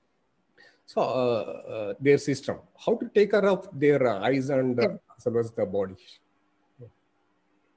so 0.85 1.01
uh, 1.01 1.93
their 1.99 2.17
system. 2.17 2.57
How 2.85 2.95
to 2.95 3.09
take 3.15 3.31
care 3.31 3.47
of 3.47 3.67
their 3.73 4.07
eyes 4.07 4.49
and 4.49 4.79
as 4.79 5.25
well 5.25 5.39
as 5.39 5.51
the 5.51 5.65
body. 5.65 5.95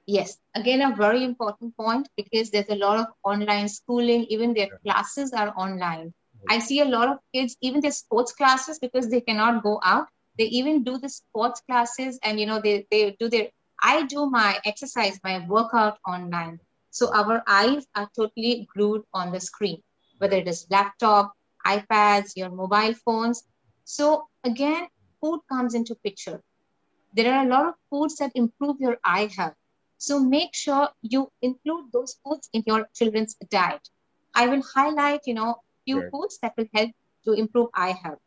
Yes, 0.07 0.39
again, 0.55 0.81
a 0.81 0.95
very 0.95 1.23
important 1.23 1.77
point 1.77 2.09
because 2.17 2.49
there's 2.49 2.69
a 2.69 2.75
lot 2.75 2.97
of 2.99 3.07
online 3.23 3.69
schooling, 3.69 4.25
even 4.29 4.53
their 4.53 4.69
classes 4.85 5.33
are 5.33 5.53
online. 5.57 6.13
I 6.49 6.59
see 6.59 6.79
a 6.81 6.85
lot 6.85 7.09
of 7.09 7.19
kids, 7.33 7.57
even 7.61 7.81
their 7.81 7.91
sports 7.91 8.33
classes, 8.33 8.79
because 8.79 9.09
they 9.09 9.21
cannot 9.21 9.63
go 9.63 9.79
out, 9.83 10.07
they 10.37 10.45
even 10.45 10.83
do 10.83 10.97
the 10.97 11.09
sports 11.09 11.61
classes 11.61 12.19
and, 12.23 12.39
you 12.39 12.45
know, 12.47 12.59
they, 12.61 12.87
they 12.91 13.15
do 13.19 13.29
their, 13.29 13.49
I 13.83 14.03
do 14.05 14.29
my 14.29 14.59
exercise, 14.65 15.19
my 15.23 15.45
workout 15.47 15.99
online. 16.07 16.59
So 16.91 17.13
our 17.13 17.43
eyes 17.47 17.85
are 17.95 18.09
totally 18.15 18.67
glued 18.75 19.03
on 19.13 19.31
the 19.31 19.39
screen, 19.39 19.83
whether 20.19 20.37
it 20.37 20.47
is 20.47 20.67
laptop, 20.71 21.33
iPads, 21.65 22.31
your 22.35 22.49
mobile 22.49 22.93
phones. 23.05 23.43
So 23.83 24.27
again, 24.43 24.87
food 25.21 25.41
comes 25.51 25.75
into 25.75 25.95
picture. 25.95 26.41
There 27.13 27.33
are 27.33 27.45
a 27.45 27.49
lot 27.49 27.67
of 27.67 27.75
foods 27.89 28.15
that 28.17 28.31
improve 28.35 28.77
your 28.79 28.97
eye 29.03 29.29
health. 29.35 29.55
So 29.97 30.19
make 30.19 30.55
sure 30.55 30.89
you 31.01 31.31
include 31.41 31.91
those 31.91 32.15
foods 32.23 32.49
in 32.53 32.63
your 32.65 32.87
children's 32.93 33.35
diet. 33.49 33.89
I 34.33 34.47
will 34.47 34.61
highlight, 34.61 35.21
you 35.25 35.33
know, 35.33 35.61
few 35.85 36.01
Right. 36.01 36.11
foods 36.11 36.39
that 36.41 36.53
will 36.57 36.67
help 36.73 36.91
to 37.25 37.33
improve 37.33 37.69
eye 37.73 37.91
health. 37.93 38.21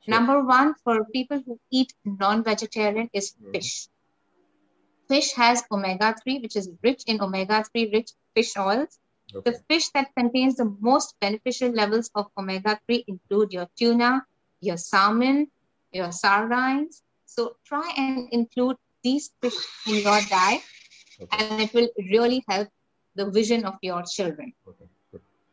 Sure. 0.00 0.14
Number 0.14 0.44
one 0.44 0.74
for 0.84 1.04
people 1.04 1.40
who 1.44 1.58
eat 1.70 1.94
non-vegetarian 2.04 3.10
is 3.12 3.34
Mhm. 3.34 3.52
fish. 3.52 3.88
Fish 5.08 5.32
has 5.32 5.64
omega-3, 5.70 6.38
which 6.40 6.56
is 6.56 6.70
rich 6.82 7.02
in 7.06 7.20
omega-3 7.20 7.90
rich 7.92 8.10
fish 8.34 8.56
oils. 8.56 8.98
Okay. 9.34 9.50
The 9.50 9.58
fish 9.68 9.88
that 9.90 10.14
contains 10.14 10.56
the 10.56 10.64
most 10.80 11.14
beneficial 11.20 11.70
levels 11.70 12.10
of 12.14 12.30
omega-3 12.36 13.04
include 13.08 13.52
your 13.52 13.68
tuna, 13.76 14.26
your 14.60 14.76
salmon, 14.76 15.50
your 15.92 16.12
sardines. 16.12 17.02
So 17.26 17.56
try 17.64 17.92
and 17.96 18.20
include 18.32 18.76
these 19.02 19.30
fish 19.40 19.56
in 19.86 19.96
your 20.02 20.20
diet 20.28 20.62
Okay. 21.20 21.36
and 21.36 21.60
it 21.60 21.74
will 21.74 21.88
really 22.10 22.44
help 22.48 22.68
the 23.16 23.30
vision 23.30 23.64
of 23.64 23.74
your 23.82 24.02
children. 24.02 24.52
Okay. 24.66 24.86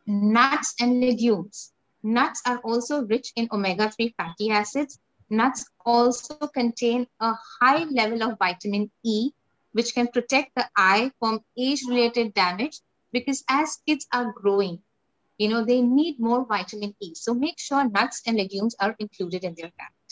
Nuts 0.05 0.75
and 0.79 1.01
legumes. 1.01 1.74
Nuts 2.03 2.41
are 2.45 2.60
also 2.60 3.03
rich 3.05 3.31
in 3.36 3.48
omega 3.51 3.89
3 3.89 4.13
fatty 4.17 4.51
acids. 4.51 5.00
Nuts 5.29 5.65
also 5.84 6.36
contain 6.53 7.07
a 7.19 7.34
high 7.60 7.84
level 7.86 8.22
of 8.22 8.38
vitamin 8.38 8.91
E, 9.03 9.31
which 9.72 9.95
can 9.95 10.07
protect 10.07 10.53
the 10.55 10.69
eye 10.77 11.12
from 11.19 11.39
age 11.57 11.81
related 11.88 12.34
damage 12.36 12.79
because 13.12 13.43
as 13.50 13.79
kids 13.88 14.05
are 14.13 14.31
growing, 14.34 14.79
you 15.39 15.50
know, 15.50 15.65
they 15.65 15.81
need 15.81 16.19
more 16.19 16.45
vitamin 16.45 16.95
E. 17.01 17.13
So 17.15 17.34
make 17.34 17.60
sure 17.60 17.89
nuts 17.89 18.22
and 18.27 18.38
legumes 18.38 18.75
are 18.79 18.95
included 19.00 19.43
in 19.43 19.55
their 19.57 19.72
diet. 19.79 20.10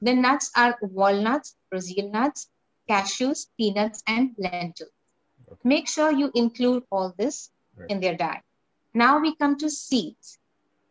The 0.00 0.14
nuts 0.14 0.50
are 0.56 0.78
walnuts, 0.80 1.56
Brazil 1.70 2.10
nuts, 2.10 2.48
cashews, 2.88 3.46
peanuts, 3.58 4.02
and 4.06 4.34
lentils. 4.38 4.90
Okay. 5.50 5.60
Make 5.64 5.88
sure 5.88 6.10
you 6.12 6.30
include 6.34 6.84
all 6.90 7.14
this 7.16 7.50
Right. 7.76 7.90
in 7.90 8.00
their 8.00 8.16
diet. 8.16 8.42
Now 8.94 9.20
we 9.20 9.36
come 9.36 9.56
to 9.58 9.68
seeds. 9.70 10.38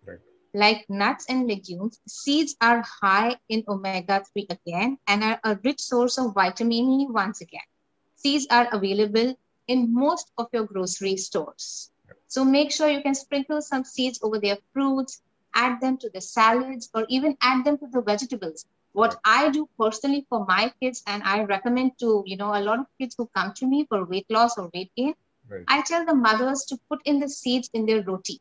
Right. 0.05 0.19
Like 0.53 0.85
nuts 0.89 1.25
and 1.27 1.47
legumes, 1.47 1.99
seeds 2.07 2.55
are 2.61 2.81
high 3.01 3.37
in 3.49 3.63
omega 3.67 4.23
3 4.33 4.47
again 4.49 4.97
and 5.07 5.23
are 5.23 5.39
a 5.43 5.57
rich 5.63 5.81
source 5.81 6.17
of 6.19 6.33
vitamin 6.33 7.01
E 7.01 7.07
once 7.09 7.41
again. 7.41 7.67
Seeds 8.15 8.47
are 8.51 8.67
available 8.71 9.35
in 9.67 9.93
most 9.93 10.31
of 10.37 10.47
your 10.53 10.65
grocery 10.65 11.17
stores. 11.17 11.91
So 12.27 12.43
make 12.45 12.71
sure 12.71 12.89
you 12.89 13.01
can 13.01 13.15
sprinkle 13.15 13.61
some 13.61 13.83
seeds 13.83 14.19
over 14.21 14.39
their 14.39 14.57
fruits, 14.73 15.21
add 15.55 15.81
them 15.81 15.97
to 15.97 16.09
the 16.13 16.21
salads, 16.21 16.89
or 16.93 17.05
even 17.09 17.35
add 17.41 17.65
them 17.65 17.77
to 17.79 17.87
the 17.87 18.01
vegetables. 18.01 18.65
What 19.01 19.15
I 19.25 19.49
do 19.49 19.67
personally 19.79 20.25
for 20.29 20.45
my 20.47 20.71
kids, 20.81 21.01
and 21.05 21.23
I 21.23 21.43
recommend 21.43 21.91
to 22.01 22.23
you 22.25 22.37
know 22.41 22.51
a 22.59 22.61
lot 22.67 22.79
of 22.79 22.85
kids 22.99 23.15
who 23.17 23.29
come 23.37 23.53
to 23.59 23.67
me 23.73 23.85
for 23.89 24.05
weight 24.05 24.27
loss 24.29 24.57
or 24.57 24.69
weight 24.73 24.91
gain, 24.97 25.13
Right. 25.49 25.63
I 25.67 25.81
tell 25.83 26.05
the 26.05 26.15
mothers 26.15 26.65
to 26.69 26.77
put 26.89 27.01
in 27.05 27.19
the 27.19 27.29
seeds 27.29 27.69
in 27.73 27.85
their 27.85 28.01
roti. 28.03 28.39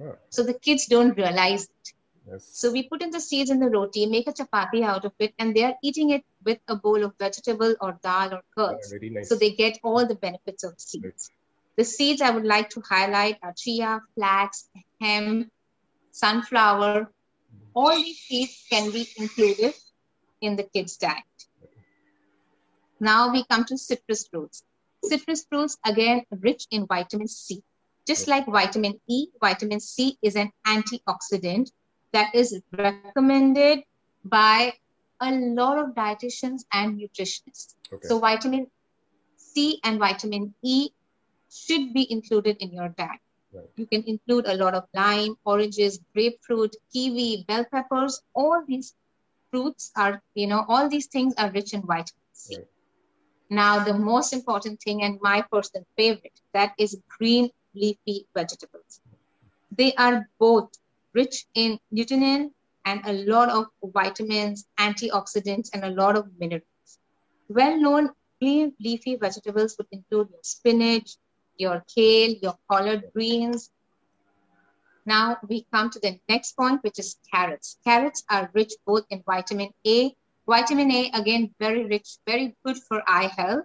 Ah, 0.00 0.14
So 0.30 0.42
the 0.50 0.54
kids 0.66 0.86
don't 0.86 1.16
realize 1.22 1.64
it. 1.64 1.92
yes. 2.30 2.46
So 2.60 2.72
we 2.76 2.82
put 2.92 3.02
in 3.06 3.10
the 3.16 3.20
seeds 3.20 3.50
in 3.54 3.60
the 3.64 3.68
roti, 3.74 4.06
make 4.06 4.28
a 4.28 4.32
chapati 4.32 4.82
out 4.92 5.04
of 5.04 5.12
it, 5.26 5.34
and 5.38 5.54
they 5.54 5.64
are 5.64 5.74
eating 5.82 6.10
it 6.16 6.24
with 6.44 6.58
a 6.68 6.76
bowl 6.76 7.04
of 7.08 7.12
vegetable 7.24 7.74
or 7.80 7.98
dal 8.02 8.34
or 8.38 8.42
curds. 8.56 8.90
very 8.90 9.10
nice. 9.10 9.28
So 9.28 9.36
they 9.42 9.50
get 9.62 9.78
all 9.82 10.06
the 10.06 10.14
benefits 10.26 10.64
of 10.64 10.74
seeds. 10.78 11.30
The 11.76 11.84
seeds 11.84 12.22
I 12.22 12.30
would 12.30 12.46
like 12.46 12.70
to 12.70 12.82
highlight 12.88 13.38
are 13.42 13.54
chia, 13.64 14.00
flax, 14.14 14.68
hemp, 15.00 15.50
sunflower. 16.12 17.12
All 17.74 17.94
these 17.96 18.18
seeds 18.20 18.64
can 18.70 18.90
be 18.90 19.06
included 19.18 19.74
in 20.40 20.56
the 20.56 20.64
kids' 20.64 20.96
diet. 20.96 21.24
Now 23.00 23.32
we 23.32 23.44
come 23.44 23.64
to 23.66 23.78
citrus 23.78 24.26
fruits. 24.28 24.62
Citrus 25.04 25.44
fruits, 25.44 25.76
again, 25.84 26.24
rich 26.30 26.66
in 26.70 26.86
vitamin 26.86 27.28
C. 27.28 27.62
Just 28.06 28.28
like 28.28 28.46
vitamin 28.46 29.00
E, 29.08 29.26
vitamin 29.40 29.80
C 29.80 30.16
is 30.22 30.36
an 30.36 30.50
antioxidant 30.66 31.70
that 32.12 32.34
is 32.34 32.60
recommended 32.72 33.80
by 34.24 34.72
a 35.20 35.32
lot 35.32 35.78
of 35.78 35.94
dietitians 35.94 36.64
and 36.72 37.00
nutritionists. 37.00 37.74
okay. 37.92 38.08
So 38.08 38.18
vitamin 38.18 38.68
C 39.36 39.80
and 39.84 39.98
vitamin 39.98 40.54
E 40.62 40.90
should 41.50 41.92
be 41.92 42.10
included 42.10 42.56
in 42.60 42.72
your 42.72 42.88
diet. 42.90 43.20
Right. 43.52 43.64
You 43.76 43.86
can 43.86 44.04
include 44.06 44.46
a 44.46 44.54
lot 44.54 44.74
of 44.74 44.84
lime, 44.94 45.36
oranges, 45.44 45.98
grapefruit, 46.14 46.76
kiwi, 46.92 47.44
bell 47.48 47.64
peppers. 47.64 48.20
All 48.34 48.62
these 48.66 48.94
fruits 49.56 50.04
are, 50.04 50.32
you 50.34 50.48
know, 50.48 50.66
all 50.68 50.88
these 50.90 51.08
things 51.08 51.34
are 51.38 51.52
rich 51.52 51.74
in 51.74 51.82
vitamin 51.82 52.34
C. 52.34 52.58
Right. 52.58 52.66
Now, 53.50 53.84
the 53.84 53.94
most 53.94 54.32
important 54.32 54.80
thing 54.80 55.02
and 55.02 55.18
my 55.22 55.44
personal 55.52 55.86
favorite, 55.96 56.40
that 56.54 56.74
is 56.78 57.00
green 57.18 57.50
leafy 57.74 58.26
vegetables. 58.36 59.00
They 59.76 59.94
are 59.94 60.28
both 60.40 60.70
rich 61.14 61.46
in 61.54 61.78
lutein 61.94 62.50
and 62.84 63.00
a 63.06 63.12
lot 63.24 63.50
of 63.50 63.66
vitamins, 63.94 64.66
antioxidants, 64.78 65.70
and 65.74 65.84
a 65.84 65.90
lot 65.90 66.16
of 66.16 66.26
minerals. 66.38 66.98
Well 67.48 67.80
known 67.80 68.10
green 68.40 68.74
leafy 68.80 69.16
vegetables 69.16 69.76
would 69.78 69.88
include 69.92 70.28
your 70.30 70.42
spinach, 70.42 71.16
your 71.58 71.84
kale, 71.94 72.34
your 72.42 72.56
collard 72.70 73.04
greens. 73.14 73.70
Now 75.06 75.38
we 75.48 75.66
come 75.72 75.90
to 75.90 76.00
the 76.00 76.18
next 76.28 76.56
point, 76.56 76.82
which 76.82 76.98
is 76.98 77.16
carrots. 77.32 77.78
Carrots 77.84 78.24
are 78.28 78.50
rich 78.54 78.72
both 78.84 79.04
in 79.08 79.22
vitamin 79.24 79.70
A. 79.86 80.14
Vitamin 80.46 80.90
A, 80.90 81.10
again, 81.14 81.54
very 81.60 81.84
rich, 81.86 82.18
very 82.26 82.56
good 82.64 82.76
for 82.88 83.02
eye 83.08 83.30
health. 83.36 83.64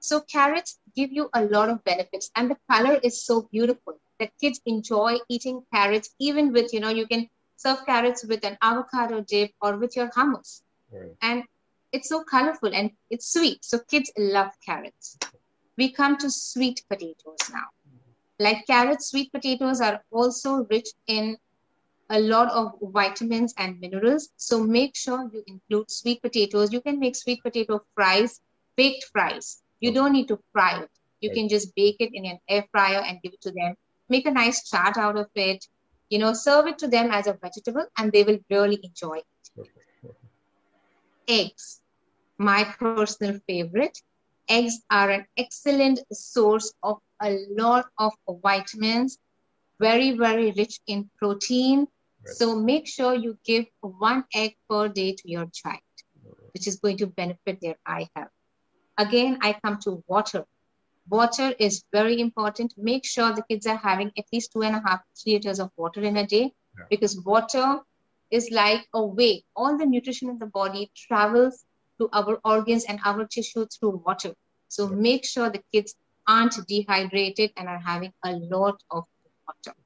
So 0.00 0.20
carrots 0.20 0.78
give 0.94 1.10
you 1.12 1.28
a 1.34 1.44
lot 1.44 1.68
of 1.68 1.82
benefits 1.84 2.30
and 2.36 2.48
the 2.50 2.56
color 2.70 3.00
is 3.02 3.24
so 3.24 3.48
beautiful 3.50 3.98
that 4.20 4.30
kids 4.40 4.60
enjoy 4.64 5.18
eating 5.28 5.62
carrots 5.74 6.14
even 6.20 6.52
with, 6.52 6.72
you 6.72 6.80
know, 6.80 6.90
you 6.90 7.06
can 7.08 7.28
serve 7.56 7.84
carrots 7.86 8.24
with 8.24 8.44
an 8.44 8.56
avocado 8.62 9.20
dip 9.20 9.50
or 9.60 9.76
with 9.76 9.96
your 9.96 10.08
hummus 10.10 10.62
Right. 10.92 11.16
and 11.22 11.42
it's 11.92 12.08
so 12.08 12.22
colorful 12.22 12.72
and 12.72 12.92
it's 13.10 13.32
sweet. 13.32 13.64
So 13.64 13.80
kids 13.80 14.12
love 14.16 14.52
carrots. 14.64 15.18
We 15.76 15.92
come 15.92 16.16
to 16.18 16.30
sweet 16.30 16.82
potatoes 16.88 17.50
now. 17.52 17.66
Like 18.38 18.66
carrots, 18.66 19.10
sweet 19.10 19.32
potatoes 19.32 19.80
are 19.80 20.02
also 20.10 20.66
rich 20.70 20.88
in 21.06 21.36
a 22.10 22.20
lot 22.20 22.50
of 22.50 22.72
vitamins 22.82 23.54
and 23.58 23.80
minerals. 23.80 24.30
So 24.36 24.62
make 24.62 24.96
sure 24.96 25.28
you 25.32 25.42
include 25.46 25.90
sweet 25.90 26.22
potatoes. 26.22 26.72
You 26.72 26.80
can 26.80 26.98
make 26.98 27.16
sweet 27.16 27.42
potato 27.42 27.80
fries, 27.94 28.40
baked 28.76 29.04
fries. 29.12 29.62
You 29.80 29.92
don't 29.92 30.12
need 30.12 30.28
to 30.28 30.38
fry 30.52 30.82
it. 30.82 30.90
You 31.20 31.30
can 31.30 31.48
just 31.48 31.74
bake 31.74 31.96
it 32.00 32.10
in 32.12 32.26
an 32.26 32.38
air 32.48 32.66
fryer 32.72 33.02
and 33.06 33.20
give 33.22 33.32
it 33.34 33.42
to 33.42 33.50
them. 33.52 33.74
Make 34.08 34.26
a 34.26 34.30
nice 34.32 34.68
chaat 34.70 34.96
out 34.96 35.16
of 35.16 35.28
it. 35.34 35.64
You 36.10 36.18
know, 36.18 36.32
serve 36.34 36.66
it 36.66 36.78
to 36.78 36.88
them 36.88 37.10
as 37.10 37.26
a 37.26 37.34
vegetable 37.42 37.86
and 37.98 38.12
they 38.12 38.24
will 38.24 38.38
really 38.50 38.80
enjoy 38.82 39.18
it 39.18 39.50
Okay. 39.58 39.82
eggs. 41.28 41.80
My 42.38 42.64
personal 42.78 43.38
favorite. 43.46 43.98
Eggs 44.48 44.78
are 44.90 45.10
an 45.10 45.26
excellent 45.36 46.00
source 46.12 46.72
of 46.82 46.98
a 47.22 47.38
lot 47.50 47.86
of 47.98 48.12
vitamins, 48.42 49.18
very, 49.80 50.12
very 50.12 50.52
rich 50.52 50.80
in 50.86 51.10
protein. 51.18 51.80
Right. 51.80 52.34
So 52.36 52.56
make 52.56 52.86
sure 52.86 53.14
you 53.14 53.38
give 53.44 53.66
one 53.80 54.24
egg 54.34 54.56
per 54.68 54.88
day 54.88 55.12
to 55.12 55.30
your 55.30 55.46
child, 55.52 55.80
which 56.54 56.66
is 56.66 56.76
going 56.76 56.98
to 56.98 57.06
benefit 57.06 57.60
their 57.60 57.76
eye 57.86 58.08
health. 58.14 58.30
Again, 58.98 59.38
I 59.42 59.56
come 59.64 59.78
to 59.80 60.02
water. 60.06 60.44
Water 61.08 61.54
is 61.58 61.84
very 61.92 62.20
important. 62.20 62.74
Make 62.76 63.04
sure 63.04 63.32
the 63.32 63.44
kids 63.48 63.66
are 63.66 63.76
having 63.76 64.10
at 64.18 64.24
least 64.32 64.52
two 64.52 64.62
and 64.62 64.74
a 64.74 64.82
half 64.86 65.00
liters 65.26 65.60
of 65.60 65.70
water 65.76 66.02
in 66.02 66.16
a 66.16 66.26
day. 66.26 66.52
yeah. 66.78 66.84
because 66.90 67.20
water 67.20 67.80
is 68.30 68.50
like 68.50 68.86
a 68.92 69.04
way. 69.04 69.44
All 69.54 69.76
the 69.78 69.86
nutrition 69.86 70.28
in 70.28 70.38
the 70.38 70.46
body 70.46 70.90
travels 70.96 71.64
to 71.98 72.08
our 72.12 72.40
organs 72.44 72.84
and 72.84 72.98
our 73.04 73.24
tissue 73.26 73.66
through 73.66 74.02
water. 74.04 74.34
So 74.68 74.88
yeah. 74.88 74.96
make 74.96 75.24
sure 75.24 75.50
the 75.50 75.62
kids 75.72 75.94
aren't 76.26 76.66
dehydrated 76.66 77.52
and 77.56 77.68
are 77.68 77.78
having 77.78 78.12
a 78.24 78.32
lot 78.32 78.82
of 78.90 79.04
water. 79.46 79.76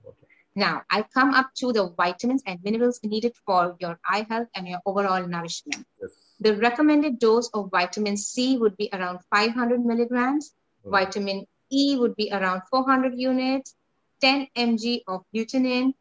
Now, 0.57 0.83
I 0.91 1.05
come 1.15 1.35
up 1.35 1.51
to 1.57 1.73
the 1.73 1.91
vitamins 1.97 2.43
and 2.47 2.59
minerals 2.63 3.01
needed 3.05 3.35
for 3.47 3.77
your 3.79 3.99
eye 4.09 4.27
health 4.29 4.49
and 4.55 4.67
your 4.67 4.81
overall 4.85 5.27
nourishment. 5.27 5.87
Yes. 6.01 6.11
The 6.41 6.57
recommended 6.57 7.19
dose 7.19 7.49
of 7.55 7.71
vitamin 7.71 8.17
C 8.17 8.59
would 8.59 8.77
be 8.77 8.89
around 8.93 9.21
500 9.31 9.85
milligrams. 9.85 10.55
Mm. 10.87 10.91
Vitamin 10.91 11.47
E 11.71 11.97
would 11.97 12.17
be 12.17 12.31
around 12.33 12.63
400 12.71 13.15
units. 13.17 13.75
10 14.21 14.49
mg 14.55 15.03
of 15.09 15.25
lutein, 15.35 15.95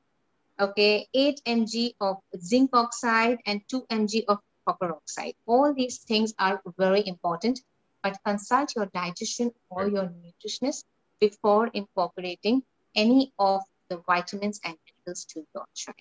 okay, 0.60 1.08
8 1.14 1.42
mg 1.46 1.96
of 2.02 2.18
zinc 2.38 2.70
oxide, 2.74 3.38
and 3.46 3.62
2 3.70 3.86
mg 3.90 4.26
of 4.28 4.40
copper 4.66 4.92
oxide. 4.92 5.36
All 5.46 5.74
these 5.74 6.00
things 6.00 6.34
are 6.38 6.62
very 6.78 7.08
important, 7.08 7.62
but 8.04 8.18
consult 8.26 8.76
your 8.76 8.88
dietitian 8.88 9.52
or 9.70 9.88
your 9.88 10.12
nutritionist 10.24 10.84
before 11.20 11.68
incorporating 11.74 12.64
any 12.96 13.34
of 13.40 13.62
the 13.90 13.98
vitamins 14.08 14.60
and 14.64 14.76
minerals 14.86 15.26
to 15.26 15.44
your 15.54 15.66
child. 15.76 15.96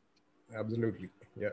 Absolutely. 0.54 1.10
Yeah. 1.36 1.50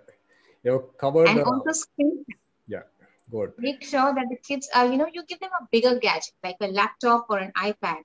You 0.64 0.72
know, 0.72 0.80
covered. 0.98 1.28
And 1.28 1.40
uh, 1.40 1.44
also 1.44 1.72
screen. 1.72 2.26
Yeah. 2.68 2.84
Good. 3.32 3.54
Make 3.58 3.84
sure 3.84 4.14
that 4.14 4.28
the 4.30 4.38
kids 4.48 4.70
are, 4.76 4.86
you 4.86 4.98
know, 4.98 5.08
you 5.12 5.24
give 5.26 5.40
them 5.40 5.50
a 5.60 5.68
bigger 5.72 5.98
gadget 6.00 6.34
like 6.44 6.58
a 6.62 6.68
laptop 6.68 7.26
or 7.30 7.40
an 7.40 7.52
iPad. 7.58 8.02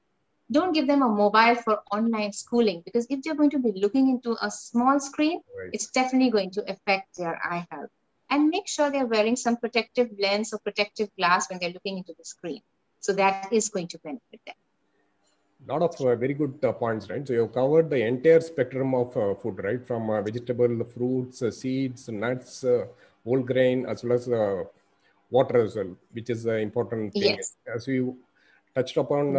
Don't 0.51 0.73
give 0.73 0.87
them 0.87 1.03
a 1.03 1.09
mobile 1.09 1.55
for 1.57 1.81
online 1.93 2.33
schooling 2.33 2.83
because 2.85 3.07
if 3.11 3.23
they're 3.23 3.37
going 3.37 3.51
to 3.51 3.59
be 3.59 3.73
looking 3.77 4.09
into 4.09 4.37
a 4.43 4.51
small 4.51 4.99
screen, 4.99 5.41
right. 5.57 5.71
it's 5.73 5.91
definitely 5.91 6.31
going 6.31 6.51
to 6.53 6.63
affect 6.69 7.17
their 7.17 7.39
eye 7.45 7.67
health. 7.71 7.91
And 8.31 8.49
make 8.49 8.69
sure 8.69 8.91
they're 8.91 9.07
wearing 9.07 9.37
some 9.37 9.57
protective 9.57 10.11
lens 10.19 10.53
or 10.53 10.59
protective 10.61 11.09
glass 11.19 11.51
when 11.51 11.59
they're 11.59 11.71
looking 11.71 11.99
into 11.99 12.15
the 12.17 12.25
screen. 12.25 12.63
So 13.01 13.13
that 13.15 13.53
is 13.53 13.69
going 13.69 13.89
to 13.89 13.99
benefit 13.99 14.41
them 14.47 14.55
A 15.67 15.73
lot 15.73 15.83
of 15.83 16.01
uh, 16.01 16.15
very 16.17 16.35
good 16.35 16.55
uh, 16.63 16.73
points, 16.73 17.09
right? 17.11 17.27
So 17.27 17.33
you've 17.33 17.53
covered 17.53 17.91
the 17.91 18.01
entire 18.07 18.41
spectrum 18.41 18.95
of 18.95 19.17
uh, 19.17 19.35
food, 19.35 19.59
right? 19.65 19.85
From 19.85 20.11
uh, 20.11 20.23
vegetable, 20.23 20.85
fruits, 20.85 21.43
uh, 21.43 21.51
seeds, 21.51 22.09
nuts, 22.09 22.65
uh, 22.65 22.87
whole 23.25 23.43
grain, 23.43 23.87
as 23.87 24.05
well 24.05 24.13
as 24.13 24.29
water 25.31 25.63
as 25.65 25.77
well, 25.77 25.97
which 26.13 26.31
is 26.31 26.47
an 26.47 26.59
important 26.59 27.13
thing. 27.13 27.37
Yes. 27.37 27.57
As 27.75 27.87
you 27.89 28.19
touched 28.75 28.97
upon 28.97 29.33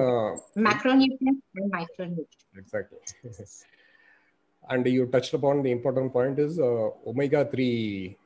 macronutrients 0.57 1.43
and 1.55 1.71
micronutrients. 1.71 2.41
Exactly. 2.57 2.99
and 4.69 4.85
you 4.85 5.05
touched 5.05 5.33
upon 5.33 5.63
the 5.63 5.71
important 5.71 6.11
point 6.13 6.37
is 6.39 6.59
omega 6.59 7.45
three 7.45 8.17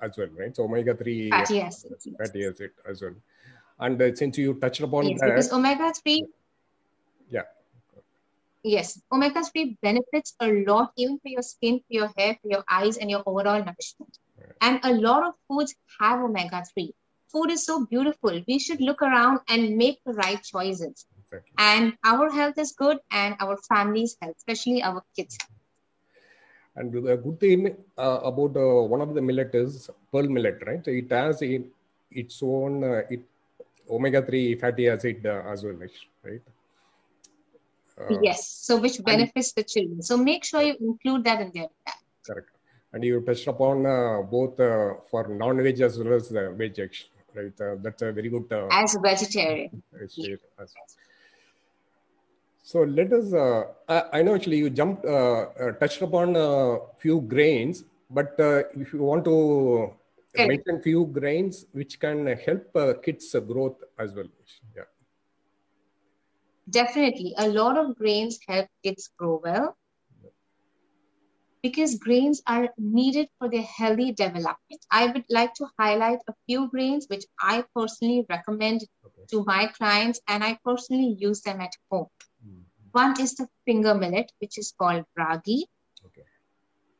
as 0.00 0.16
well, 0.16 0.28
right? 0.38 0.54
So 0.54 0.64
omega 0.64 0.94
three 0.94 1.30
ah, 1.32 1.38
fatty 1.38 1.60
acid, 1.60 1.92
fatty 2.18 2.46
acid 2.46 2.70
as 2.88 3.02
well. 3.02 3.14
And 3.80 4.00
uh, 4.00 4.14
since 4.14 4.38
you 4.38 4.54
touched 4.54 4.80
upon 4.80 5.08
yes, 5.08 5.20
that, 5.20 5.26
because 5.26 5.52
omega 5.52 5.92
three 6.02 6.26
yeah. 7.30 7.42
Yes, 8.62 9.00
omega 9.12 9.42
3 9.44 9.78
benefits 9.82 10.34
a 10.40 10.48
lot 10.66 10.92
even 10.96 11.18
for 11.20 11.28
your 11.28 11.42
skin, 11.42 11.78
for 11.78 11.94
your 11.94 12.10
hair, 12.16 12.36
for 12.42 12.48
your 12.50 12.64
eyes, 12.68 12.96
and 12.96 13.08
your 13.08 13.22
overall 13.24 13.64
nourishment. 13.64 14.18
Right. 14.36 14.52
And 14.60 14.80
a 14.82 14.92
lot 14.92 15.26
of 15.26 15.34
foods 15.46 15.74
have 16.00 16.20
omega 16.20 16.64
3. 16.74 16.92
Food 17.28 17.50
is 17.50 17.64
so 17.64 17.86
beautiful. 17.86 18.42
We 18.48 18.58
should 18.58 18.80
look 18.80 19.02
around 19.02 19.40
and 19.48 19.76
make 19.76 20.00
the 20.04 20.14
right 20.14 20.42
choices. 20.42 21.06
Exactly. 21.24 21.52
And 21.58 21.96
our 22.04 22.30
health 22.30 22.58
is 22.58 22.72
good, 22.72 22.98
and 23.12 23.36
our 23.38 23.56
family's 23.68 24.16
health, 24.20 24.36
especially 24.38 24.82
our 24.82 25.04
kids' 25.14 25.38
And 26.78 26.92
the 26.92 27.16
good 27.16 27.40
thing 27.40 27.76
uh, 27.96 28.20
about 28.30 28.56
uh, 28.56 28.82
one 28.94 29.00
of 29.00 29.12
the 29.12 29.20
millet 29.20 29.52
is 29.52 29.90
pearl 30.12 30.28
millet, 30.28 30.58
right? 30.64 30.84
So 30.84 30.92
it 30.92 31.10
has 31.10 31.42
a, 31.42 31.60
its 32.12 32.40
own 32.40 32.84
uh, 32.84 33.02
it, 33.10 33.22
omega 33.90 34.22
3 34.22 34.54
fatty 34.54 34.88
acid 34.88 35.26
uh, 35.26 35.42
as 35.52 35.64
well, 35.64 35.76
right? 36.22 36.42
Uh, 38.00 38.20
yes. 38.22 38.48
So 38.48 38.76
which 38.76 39.02
benefits 39.02 39.52
the 39.52 39.64
children. 39.64 40.02
So 40.02 40.16
make 40.16 40.44
sure 40.44 40.62
you 40.62 40.76
include 40.80 41.24
that 41.24 41.40
in 41.40 41.50
their 41.52 41.68
diet. 41.84 41.98
Correct. 42.24 42.48
And 42.92 43.02
you 43.02 43.20
touched 43.22 43.48
upon 43.48 43.84
uh, 43.84 44.22
both 44.22 44.60
uh, 44.60 44.94
for 45.10 45.26
non-veg 45.26 45.80
as 45.80 45.98
well 45.98 46.14
as 46.14 46.30
uh, 46.30 46.52
veg, 46.52 46.78
right? 47.34 47.60
Uh, 47.60 47.74
that's 47.82 48.02
a 48.02 48.12
very 48.12 48.28
good. 48.28 48.52
Uh, 48.52 48.68
as 48.70 48.94
a 48.94 49.00
vegetarian. 49.00 49.82
Yes. 50.14 50.36
So 52.70 52.82
let 52.98 53.12
us. 53.18 53.32
Uh, 53.32 53.64
I, 53.88 54.18
I, 54.18 54.22
know 54.22 54.34
actually 54.34 54.58
you 54.58 54.68
jumped, 54.68 55.04
uh, 55.06 55.46
uh, 55.64 55.72
touched 55.80 56.02
upon 56.02 56.36
a 56.36 56.78
few 56.98 57.22
grains, 57.22 57.84
but 58.10 58.34
if 58.82 58.92
you 58.92 59.02
want 59.10 59.24
to 59.24 59.36
okay. 60.34 60.46
mention 60.46 60.82
few 60.82 61.06
grains 61.06 61.64
which 61.72 61.98
can 61.98 62.26
help 62.26 63.02
kids' 63.02 63.34
growth 63.50 63.78
as 63.98 64.14
well. 64.14 64.30
Yeah 64.76 64.88
definitely 66.70 67.34
a 67.38 67.48
lot 67.48 67.78
of 67.78 67.96
grains 67.96 68.38
help 68.46 68.66
kids 68.84 69.10
grow 69.18 69.40
well 69.42 69.76
because 71.62 71.96
grains 71.96 72.42
are 72.46 72.68
needed 72.78 73.28
for 73.38 73.50
their 73.50 73.62
healthy 73.62 74.12
development. 74.12 74.80
I 74.92 75.06
would 75.06 75.24
like 75.28 75.54
to 75.54 75.66
highlight 75.78 76.20
a 76.28 76.34
few 76.46 76.68
grains 76.68 77.06
which 77.08 77.24
I 77.40 77.64
personally 77.74 78.24
recommend 78.28 78.82
okay. 79.04 79.26
to 79.30 79.44
my 79.44 79.66
clients 79.66 80.20
and 80.28 80.44
I 80.44 80.58
personally 80.64 81.16
use 81.18 81.40
them 81.40 81.60
at 81.60 81.72
home. 81.90 82.06
One 82.92 83.20
is 83.20 83.34
the 83.34 83.48
finger 83.64 83.94
millet, 83.94 84.32
which 84.38 84.58
is 84.58 84.72
called 84.78 85.04
ragi. 85.16 85.66
Okay. 86.04 86.24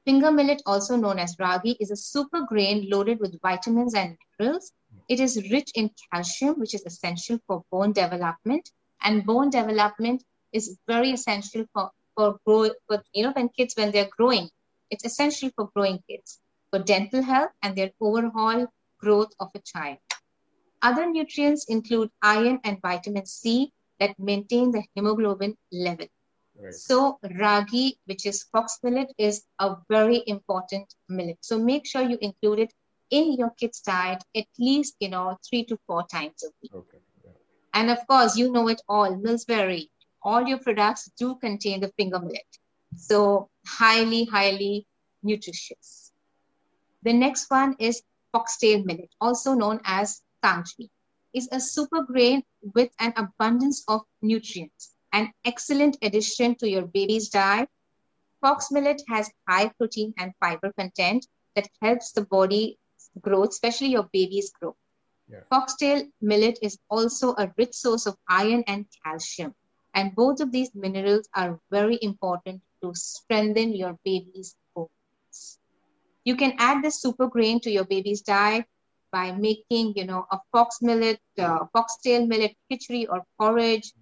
Finger 0.05 0.31
millet, 0.31 0.63
also 0.67 0.97
known 0.97 1.19
as 1.19 1.37
ragi, 1.39 1.77
is 1.81 1.91
a 1.91 1.97
super 1.97 2.43
grain 2.43 2.89
loaded 2.91 3.21
with 3.21 3.41
vitamins 3.43 3.95
and 3.95 4.17
minerals. 4.39 4.73
It 5.09 5.21
is 5.21 5.51
rich 5.51 5.71
in 5.75 5.91
calcium, 6.13 6.59
which 6.59 6.75
is 6.75 6.85
essential 6.85 7.39
for 7.47 7.65
bone 7.71 7.93
development 7.93 8.71
and 9.03 9.25
bone 9.25 9.51
development 9.51 10.25
is 10.53 10.79
very 10.87 11.11
essential 11.13 11.65
for 11.73 11.91
for 12.15 12.39
grow 12.45 12.69
for 12.87 13.03
you 13.13 13.23
know 13.25 13.33
when 13.33 13.49
kids 13.49 13.75
when 13.77 13.91
they're 13.93 14.11
growing 14.17 14.49
it's 14.91 15.05
essential 15.05 15.51
for 15.55 15.71
growing 15.75 15.99
kids 16.09 16.41
for 16.71 16.79
dental 16.81 17.23
health 17.23 17.51
and 17.63 17.77
their 17.77 17.91
overall 18.01 18.67
growth 18.99 19.33
of 19.41 19.49
a 19.55 19.61
child 19.61 19.99
other 20.83 21.07
nutrients 21.11 21.67
include 21.69 22.11
iron 22.23 22.59
and 22.65 22.81
vitamin 22.83 23.27
c 23.27 23.73
that 24.01 24.19
maintain 24.19 24.71
the 24.71 24.83
hemoglobin 24.95 25.57
level 25.73 26.07
right. 26.63 26.75
so 26.75 27.19
ragi 27.39 27.99
which 28.07 28.27
is 28.27 28.45
fox 28.53 28.79
millet 28.83 29.13
is 29.19 29.43
a 29.59 29.77
very 29.89 30.23
important 30.27 30.95
millet 31.09 31.39
so 31.41 31.59
make 31.59 31.87
sure 31.87 32.03
you 32.03 32.19
include 32.21 32.61
it 32.61 32.73
in 33.11 33.33
your 33.35 33.51
kids 33.51 33.81
diet 33.81 34.23
at 34.37 34.47
least 34.59 34.97
you 35.01 35.09
know 35.09 35.37
three 35.49 35.65
to 35.65 35.79
four 35.87 36.03
times 36.07 36.43
a 36.45 36.51
week 36.63 36.75
okay 36.75 36.99
and 37.79 37.91
of 37.91 38.07
course, 38.07 38.37
you 38.37 38.51
know 38.51 38.69
it 38.69 38.83
all, 38.89 39.15
Millsberry. 39.17 39.89
All 40.23 40.43
your 40.43 40.59
products 40.59 41.11
do 41.17 41.37
contain 41.37 41.81
the 41.81 41.93
finger 41.97 42.19
millet. 42.19 42.53
So 42.97 43.51
highly, 43.67 44.25
highly 44.25 44.87
nutritious. 45.23 46.13
The 47.03 47.13
next 47.13 47.49
one 47.51 47.77
is 47.79 48.03
foxtail 48.33 48.83
millet, 48.85 49.11
also 49.21 49.55
known 49.55 49.81
as 49.85 50.23
kanchni. 50.45 50.89
Is 51.39 51.49
a 51.53 51.61
super 51.61 52.03
grain 52.03 52.43
with 52.75 52.91
an 52.99 53.13
abundance 53.17 53.85
of 53.87 54.01
nutrients, 54.23 54.97
an 55.13 55.33
excellent 55.45 55.97
addition 56.03 56.57
to 56.57 56.69
your 56.69 56.83
baby's 56.83 57.29
diet. 57.29 57.69
Fox 58.41 58.73
millet 58.73 59.01
has 59.07 59.31
high 59.49 59.69
protein 59.79 60.13
and 60.19 60.33
fiber 60.41 60.73
content 60.77 61.29
that 61.55 61.69
helps 61.81 62.11
the 62.11 62.23
body 62.23 62.81
growth, 63.21 63.51
especially 63.51 63.87
your 63.87 64.09
baby's 64.13 64.51
growth. 64.51 64.75
Yeah. 65.29 65.43
Foxtail 65.49 66.09
millet 66.21 66.59
is 66.61 66.77
also 66.91 67.37
a 67.39 67.55
rich 67.57 67.75
source 67.75 68.07
of 68.07 68.17
iron 68.29 68.65
and 68.67 68.87
calcium. 69.05 69.55
And 69.95 70.17
both 70.17 70.41
of 70.41 70.51
these 70.51 70.75
minerals 70.75 71.29
are 71.37 71.61
very 71.71 72.01
important 72.03 72.63
to 72.83 72.93
strengthen 72.97 73.77
your 73.77 73.97
baby's 74.05 74.57
bones. 74.75 75.61
You 76.25 76.35
can 76.35 76.55
add 76.59 76.83
this 76.83 77.01
super 77.01 77.29
grain 77.29 77.61
to 77.61 77.71
your 77.71 77.85
baby's 77.85 78.23
diet 78.23 78.67
by 79.13 79.33
making, 79.33 79.95
you 79.97 80.05
know, 80.05 80.27
a 80.31 80.39
fox 80.53 80.81
millet, 80.83 81.21
uh, 81.39 81.65
foxtail 81.73 82.27
millet 82.27 82.55
khichdi 82.71 83.07
or 83.09 83.25
porridge 83.39 83.93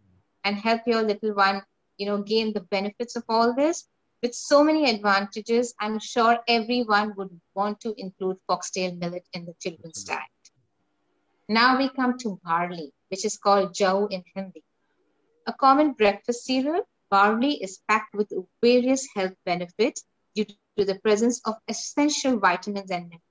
and 0.44 0.56
help 0.56 0.82
your 0.86 1.02
little 1.02 1.34
one, 1.34 1.62
you 1.98 2.06
know, 2.06 2.22
gain 2.22 2.52
the 2.52 2.60
benefits 2.60 3.16
of 3.16 3.24
all 3.28 3.54
this. 3.54 3.88
With 4.22 4.34
so 4.34 4.64
many 4.64 4.90
advantages, 4.90 5.74
I'm 5.78 5.98
sure 5.98 6.38
everyone 6.48 7.14
would 7.16 7.40
want 7.54 7.80
to 7.80 7.94
include 7.98 8.38
foxtail 8.46 8.94
millet 8.94 9.26
in 9.32 9.44
the 9.44 9.54
children's 9.60 10.04
diet. 10.04 10.22
Now 11.48 11.78
we 11.78 11.88
come 11.90 12.18
to 12.18 12.40
barley, 12.42 12.92
which 13.08 13.24
is 13.24 13.36
called 13.36 13.74
jau 13.74 14.10
in 14.10 14.24
Hindi. 14.34 14.64
A 15.46 15.52
common 15.52 15.92
breakfast 15.92 16.44
cereal, 16.44 16.82
barley 17.10 17.62
is 17.62 17.78
packed 17.88 18.14
with 18.14 18.32
various 18.62 19.06
health 19.14 19.34
benefits 19.44 20.04
due 20.34 20.46
to 20.76 20.84
the 20.84 20.98
presence 21.00 21.40
of 21.46 21.54
essential 21.68 22.38
vitamins 22.38 22.90
and 22.90 23.04
minerals. 23.04 23.25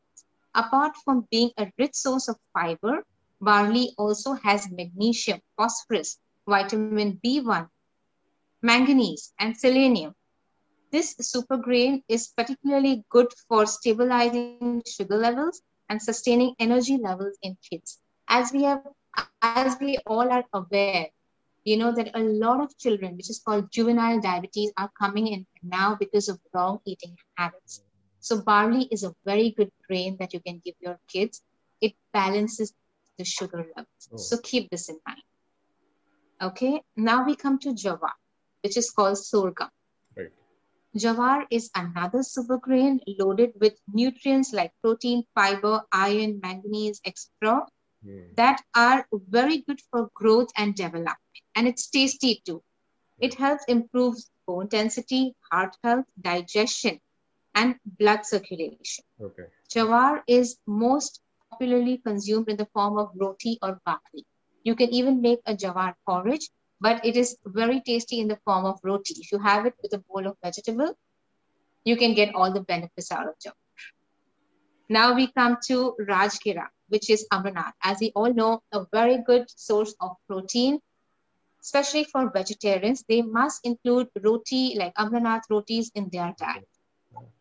Apart 0.55 0.95
from 1.03 1.27
being 1.31 1.51
a 1.57 1.71
rich 1.77 1.95
source 1.95 2.29
of 2.29 2.37
fiber, 2.53 3.05
barley 3.41 3.93
also 3.97 4.33
has 4.33 4.71
magnesium, 4.71 5.41
phosphorus, 5.57 6.19
vitamin 6.47 7.19
B1, 7.23 7.69
manganese, 8.63 9.33
and 9.39 9.55
selenium. 9.57 10.15
this 10.91 11.15
super 11.21 11.57
grain 11.57 12.03
is 12.07 12.29
particularly 12.37 13.03
good 13.09 13.31
for 13.47 13.65
stabilizing 13.67 14.81
sugar 14.87 15.17
levels 15.17 15.61
and 15.89 16.01
sustaining 16.01 16.55
energy 16.59 16.97
levels 16.97 17.37
in 17.43 17.57
kids. 17.69 17.99
As 18.27 18.51
we 18.53 18.63
have, 18.63 18.85
as 19.41 19.77
we 19.79 19.97
all 20.07 20.31
are 20.31 20.45
aware, 20.53 21.07
you 21.65 21.77
know 21.77 21.91
that 21.93 22.11
a 22.15 22.19
lot 22.19 22.61
of 22.61 22.77
children, 22.77 23.17
which 23.17 23.29
is 23.29 23.41
called 23.45 23.71
juvenile 23.71 24.21
diabetes, 24.21 24.71
are 24.77 24.91
coming 24.99 25.27
in 25.27 25.45
now 25.63 25.95
because 25.99 26.29
of 26.29 26.39
wrong 26.53 26.79
eating 26.85 27.17
habits. 27.37 27.81
So 28.25 28.41
barley 28.41 28.87
is 28.89 29.03
a 29.03 29.13
very 29.23 29.51
good 29.51 29.71
grain 29.87 30.17
that 30.19 30.33
you 30.33 30.39
can 30.39 30.59
give 30.65 30.73
your 30.79 30.97
kids. 31.07 31.43
It 31.79 31.93
balances 32.11 32.73
the 33.19 33.23
sugar 33.23 33.59
levels. 33.59 34.09
Oh. 34.11 34.17
So 34.17 34.37
keep 34.41 34.71
this 34.71 34.89
in 34.89 34.97
mind. 35.07 35.21
Okay, 36.41 36.81
now 36.97 37.23
we 37.23 37.35
come 37.35 37.59
to 37.59 37.69
jawar, 37.69 38.15
which 38.63 38.77
is 38.77 38.89
called 38.89 39.19
sorghum. 39.19 39.69
Right. 40.17 40.31
Jawar 40.97 41.45
is 41.51 41.69
another 41.75 42.23
super 42.23 42.57
grain 42.57 42.99
loaded 43.19 43.51
with 43.61 43.77
nutrients 43.93 44.51
like 44.53 44.71
protein, 44.81 45.23
fiber, 45.35 45.81
iron, 45.91 46.39
manganese, 46.41 47.01
etc. 47.05 47.67
Mm. 48.03 48.35
that 48.37 48.61
are 48.75 49.07
very 49.29 49.59
good 49.67 49.81
for 49.91 50.09
growth 50.15 50.49
and 50.57 50.73
development. 50.73 51.43
And 51.55 51.67
it's 51.67 51.91
tasty 51.91 52.41
too. 52.43 52.63
It 53.19 53.35
helps 53.35 53.65
improve 53.67 54.15
bone 54.47 54.67
density, 54.67 55.35
heart 55.51 55.75
health, 55.83 56.05
digestion, 56.19 56.99
and 57.55 57.75
blood 57.99 58.25
circulation. 58.25 59.05
Okay. 59.19 59.45
Jawar 59.73 60.21
is 60.27 60.57
most 60.67 61.21
popularly 61.49 61.97
consumed 61.97 62.49
in 62.49 62.57
the 62.57 62.67
form 62.73 62.97
of 62.97 63.11
roti 63.15 63.57
or 63.61 63.79
bhakri. 63.87 64.25
You 64.63 64.75
can 64.75 64.89
even 64.93 65.21
make 65.21 65.39
a 65.45 65.55
jawar 65.55 65.93
porridge, 66.05 66.49
but 66.81 67.05
it 67.05 67.15
is 67.15 67.37
very 67.45 67.81
tasty 67.81 68.19
in 68.19 68.27
the 68.27 68.39
form 68.45 68.65
of 68.65 68.79
roti. 68.83 69.15
If 69.17 69.31
you 69.31 69.39
have 69.39 69.65
it 69.65 69.75
with 69.81 69.93
a 69.93 69.99
bowl 69.99 70.27
of 70.27 70.37
vegetable, 70.43 70.97
you 71.85 71.95
can 71.95 72.13
get 72.13 72.35
all 72.35 72.51
the 72.51 72.61
benefits 72.61 73.11
out 73.11 73.27
of 73.27 73.35
jawar. 73.39 73.55
Now 74.87 75.15
we 75.15 75.31
come 75.31 75.57
to 75.67 75.95
Rajgira, 75.99 76.67
which 76.89 77.09
is 77.09 77.25
Amarnath. 77.33 77.73
As 77.83 77.97
we 77.99 78.11
all 78.15 78.31
know, 78.31 78.61
a 78.71 78.85
very 78.91 79.17
good 79.25 79.49
source 79.49 79.95
of 79.99 80.11
protein, 80.27 80.79
especially 81.61 82.03
for 82.03 82.29
vegetarians. 82.29 83.03
They 83.09 83.21
must 83.23 83.65
include 83.65 84.09
roti, 84.21 84.75
like 84.77 84.93
Amarnath 84.95 85.43
rotis 85.49 85.89
in 85.95 86.09
their 86.11 86.35
diet. 86.37 86.67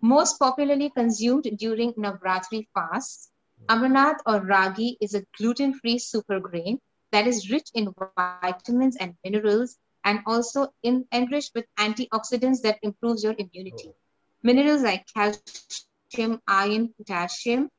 Most 0.01 0.39
popularly 0.39 0.91
consumed 0.91 1.45
during 1.57 1.93
Navratri 1.95 2.67
fasts, 2.75 3.31
Amarnath 3.69 4.19
or 4.27 4.41
ragi 4.45 4.99
is 5.01 5.15
a 5.15 5.25
gluten-free 5.39 5.99
super 5.99 6.39
grain 6.39 6.79
that 7.13 7.27
is 7.27 7.51
rich 7.51 7.71
in 7.75 7.95
vitamins 8.43 8.97
and 8.97 9.15
minerals 9.25 9.79
and 10.05 10.21
also 10.27 10.69
in, 10.83 11.07
enriched 11.13 11.53
with 11.55 11.65
antioxidants 11.79 12.61
that 12.63 12.79
improves 12.83 13.25
your 13.25 13.35
immunity. 13.39 13.89
Oh. 13.89 13.95
Minerals 14.43 14.83
like 14.83 15.07
calcium, 15.15 16.43
iron, 16.47 16.93
potassium 16.99 17.71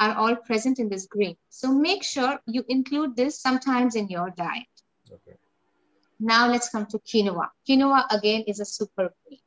are 0.00 0.14
all 0.14 0.36
present 0.36 0.78
in 0.78 0.88
this 0.88 1.06
grain. 1.06 1.36
So 1.50 1.72
make 1.72 2.02
sure 2.02 2.40
you 2.46 2.64
include 2.68 3.14
this 3.16 3.40
sometimes 3.40 3.94
in 3.94 4.08
your 4.08 4.30
diet. 4.30 4.74
Okay. 5.12 5.36
Now 6.18 6.48
let's 6.48 6.70
come 6.70 6.86
to 6.86 6.98
quinoa. 7.00 7.48
Quinoa 7.68 8.06
again 8.10 8.44
is 8.46 8.60
a 8.60 8.64
super 8.64 9.12
grain. 9.26 9.40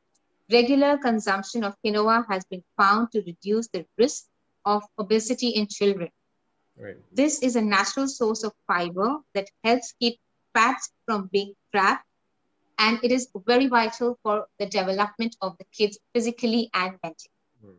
Regular 0.50 0.98
consumption 0.98 1.64
of 1.64 1.76
quinoa 1.84 2.24
has 2.28 2.44
been 2.44 2.62
found 2.76 3.10
to 3.12 3.22
reduce 3.26 3.68
the 3.68 3.86
risk 3.98 4.26
of 4.64 4.82
obesity 4.98 5.48
in 5.48 5.66
children. 5.68 6.10
Right. 6.78 6.96
This 7.12 7.42
is 7.42 7.56
a 7.56 7.62
natural 7.62 8.08
source 8.08 8.42
of 8.44 8.52
fiber 8.66 9.18
that 9.34 9.50
helps 9.64 9.92
keep 10.00 10.18
fats 10.54 10.90
from 11.06 11.28
being 11.32 11.54
trapped, 11.72 12.06
and 12.78 12.98
it 13.02 13.12
is 13.12 13.28
very 13.46 13.66
vital 13.66 14.18
for 14.22 14.46
the 14.58 14.66
development 14.66 15.36
of 15.40 15.56
the 15.58 15.64
kids 15.72 15.98
physically 16.14 16.70
and 16.74 16.98
mentally. 17.02 17.32
Hmm. 17.62 17.78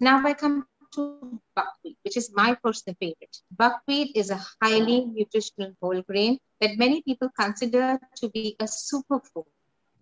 Now, 0.00 0.24
I 0.26 0.34
come 0.34 0.66
to 0.94 1.02
buckwheat, 1.54 1.96
which 2.02 2.16
is 2.16 2.30
my 2.34 2.54
personal 2.54 2.96
favorite. 3.00 3.36
Buckwheat 3.50 4.16
is 4.16 4.30
a 4.30 4.40
highly 4.62 5.04
nutritional 5.06 5.74
whole 5.80 6.02
grain 6.02 6.38
that 6.60 6.76
many 6.78 7.02
people 7.02 7.28
consider 7.38 7.98
to 8.16 8.28
be 8.30 8.56
a 8.60 8.64
superfood. 8.64 9.46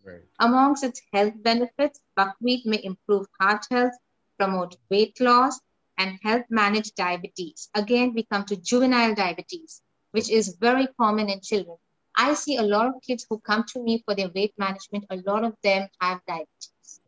Right. 0.07 0.23
Amongst 0.38 0.85
its 0.85 1.03
health 1.12 1.35
benefits, 1.42 2.01
buckwheat 2.14 2.64
may 2.64 2.81
improve 2.85 3.27
heart 3.40 3.66
health, 3.71 3.95
promote 4.38 4.77
weight 4.88 5.21
loss, 5.21 5.61
and 5.99 6.19
help 6.23 6.47
manage 6.49 6.95
diabetes. 6.95 7.69
Again, 7.75 8.12
we 8.14 8.23
come 8.31 8.45
to 8.45 8.57
juvenile 8.57 9.14
diabetes, 9.16 9.83
which 10.12 10.31
is 10.31 10.57
very 10.61 10.87
common 11.01 11.29
in 11.29 11.40
children. 11.40 11.77
I 12.16 12.35
see 12.35 12.57
a 12.57 12.62
lot 12.62 12.87
of 12.87 13.03
kids 13.03 13.27
who 13.29 13.40
come 13.40 13.64
to 13.73 13.83
me 13.83 14.03
for 14.05 14.14
their 14.14 14.31
weight 14.35 14.55
management, 14.57 15.07
a 15.11 15.16
lot 15.27 15.45
of 15.45 15.55
them 15.62 15.88
have 16.01 16.21
diabetes. 16.29 17.01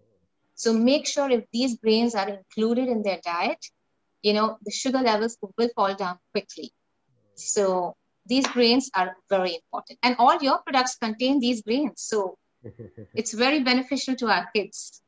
So 0.57 0.73
make 0.73 1.07
sure 1.07 1.31
if 1.31 1.45
these 1.53 1.79
grains 1.79 2.17
are 2.17 2.29
included 2.29 2.89
in 2.89 3.03
their 3.03 3.21
diet, 3.25 3.65
you 4.23 4.33
know, 4.33 4.59
the 4.65 4.73
sugar 4.73 4.99
levels 4.99 5.39
will 5.41 5.69
fall 5.77 5.95
down 5.95 6.19
quickly. 6.33 6.73
So 7.37 7.95
these 8.27 8.47
grains 8.49 8.91
are 8.97 9.17
very 9.31 9.55
important. 9.55 10.01
And 10.03 10.17
all 10.19 10.37
your 10.43 10.59
products 10.67 10.97
contain 10.97 11.39
these 11.39 11.63
grains. 11.63 12.03
So 12.03 12.37
it's 13.15 13.33
very 13.33 13.63
beneficial 13.63 14.15
to 14.17 14.27
our 14.27 14.49
kids. 14.55 15.03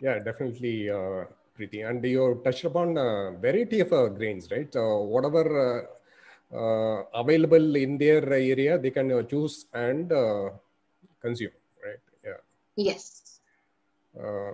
Yeah, 0.00 0.18
definitely. 0.18 0.90
Uh, 0.90 1.24
Preeti. 1.58 1.88
And 1.88 2.04
you 2.04 2.40
touched 2.44 2.64
upon 2.64 2.96
a 2.98 3.32
variety 3.40 3.80
of 3.80 3.92
uh, 3.92 4.08
grains, 4.08 4.50
right? 4.50 4.74
Uh, 4.76 4.98
whatever 4.98 5.88
uh, 6.52 7.02
available 7.14 7.76
in 7.76 7.96
their 7.98 8.22
area, 8.32 8.78
they 8.78 8.90
can 8.90 9.26
choose 9.26 9.66
and 9.72 10.10
consume, 11.20 11.52
right? 11.84 12.02
Yeah. 12.24 12.40
Yes. 12.76 13.40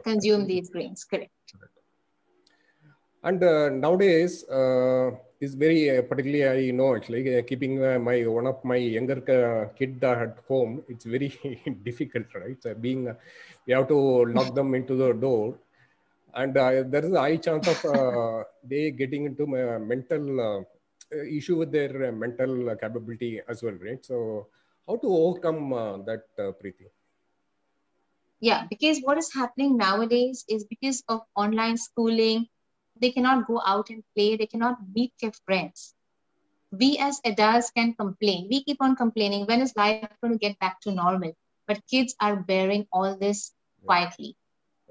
consume 0.05 0.46
these 0.46 0.70
grains, 0.70 1.05
correct. 1.05 1.33
correct. 1.53 1.79
And 3.25 3.81
nowadays, 3.81 4.44
is 5.43 5.55
very 5.55 5.99
uh, 5.99 6.03
particularly 6.03 6.69
I 6.69 6.71
know 6.73 6.95
actually 6.97 7.39
uh, 7.39 7.43
keeping 7.43 7.83
uh, 7.85 7.99
my 7.99 8.27
one 8.27 8.47
of 8.47 8.65
my 8.65 8.77
younger 8.77 9.21
kid 9.79 10.03
at 10.05 10.39
home. 10.49 10.83
It's 10.89 11.05
very 11.05 11.31
difficult, 11.85 12.27
right? 12.35 12.61
So 12.63 12.75
being 12.75 13.05
we 13.67 13.73
have 13.75 13.89
to 13.89 13.99
lock 14.39 14.55
them 14.55 14.75
into 14.75 14.95
the 14.97 15.13
door 15.13 15.59
and 16.35 16.57
uh, 16.57 16.85
there 16.89 17.05
is 17.05 17.13
a 17.13 17.21
high 17.21 17.37
chance 17.37 17.67
of 17.69 17.85
uh, 17.85 18.45
they 18.69 18.91
getting 18.91 19.27
into 19.27 19.47
my 19.47 19.79
mental 19.79 20.25
uh, 20.49 21.23
issue 21.39 21.57
with 21.59 21.73
their 21.73 22.13
mental 22.13 22.75
capability 22.81 23.41
as 23.49 23.63
well, 23.63 23.75
right? 23.87 24.05
So, 24.05 24.49
how 24.87 24.97
to 24.97 25.09
overcome 25.09 25.71
that, 26.07 26.23
Preeti? 26.39 26.89
Yeah, 28.41 28.67
because 28.69 29.01
what 29.01 29.19
is 29.19 29.33
happening 29.33 29.77
nowadays 29.77 30.45
is 30.49 30.65
because 30.65 31.03
of 31.09 31.23
online 31.37 31.77
schooling, 31.79 32.49
they 33.03 33.11
cannot 33.11 33.47
go 33.47 33.61
out 33.67 33.91
and 33.91 34.03
play, 34.17 34.37
they 34.37 34.47
cannot 34.47 34.79
meet 34.95 35.12
their 35.21 35.33
friends. 35.45 35.95
We 36.71 36.97
as 36.99 37.21
adults 37.25 37.71
can 37.71 37.95
complain. 37.95 38.49
We 38.51 38.65
keep 38.65 38.79
on 38.81 38.97
complaining 38.97 39.47
when 39.47 39.61
is 39.61 39.77
life 39.77 40.09
going 40.23 40.33
to 40.33 40.38
get 40.38 40.59
back 40.59 40.81
to 40.83 40.93
normal? 40.93 41.35
But 41.67 41.87
kids 41.91 42.15
are 42.21 42.37
bearing 42.37 42.87
all 42.93 43.17
this 43.19 43.53
quietly. 43.85 44.37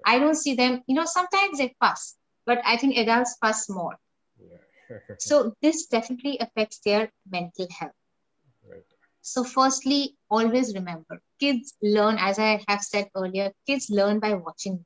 I 0.06 0.20
don't 0.20 0.36
see 0.36 0.56
them, 0.56 0.84
you 0.88 0.96
know, 0.96 1.06
sometimes 1.06 1.58
they 1.58 1.76
fuss, 1.80 2.18
but 2.46 2.62
I 2.66 2.78
think 2.78 2.98
adults 2.98 3.38
fuss 3.42 3.70
more. 3.70 3.98
Yeah. 4.38 4.98
so 5.20 5.56
this 5.62 5.88
definitely 5.88 6.38
affects 6.40 6.80
their 6.86 7.12
mental 7.30 7.68
health. 7.72 7.94
Right. 8.68 8.84
So, 9.22 9.44
firstly, 9.44 10.18
always 10.30 10.74
remember 10.74 11.22
kids 11.40 11.74
learn, 11.82 12.18
as 12.20 12.40
I 12.40 12.64
have 12.68 12.82
said 12.82 13.10
earlier, 13.16 13.52
kids 13.68 13.90
learn 13.90 14.20
by 14.20 14.34
watching. 14.36 14.86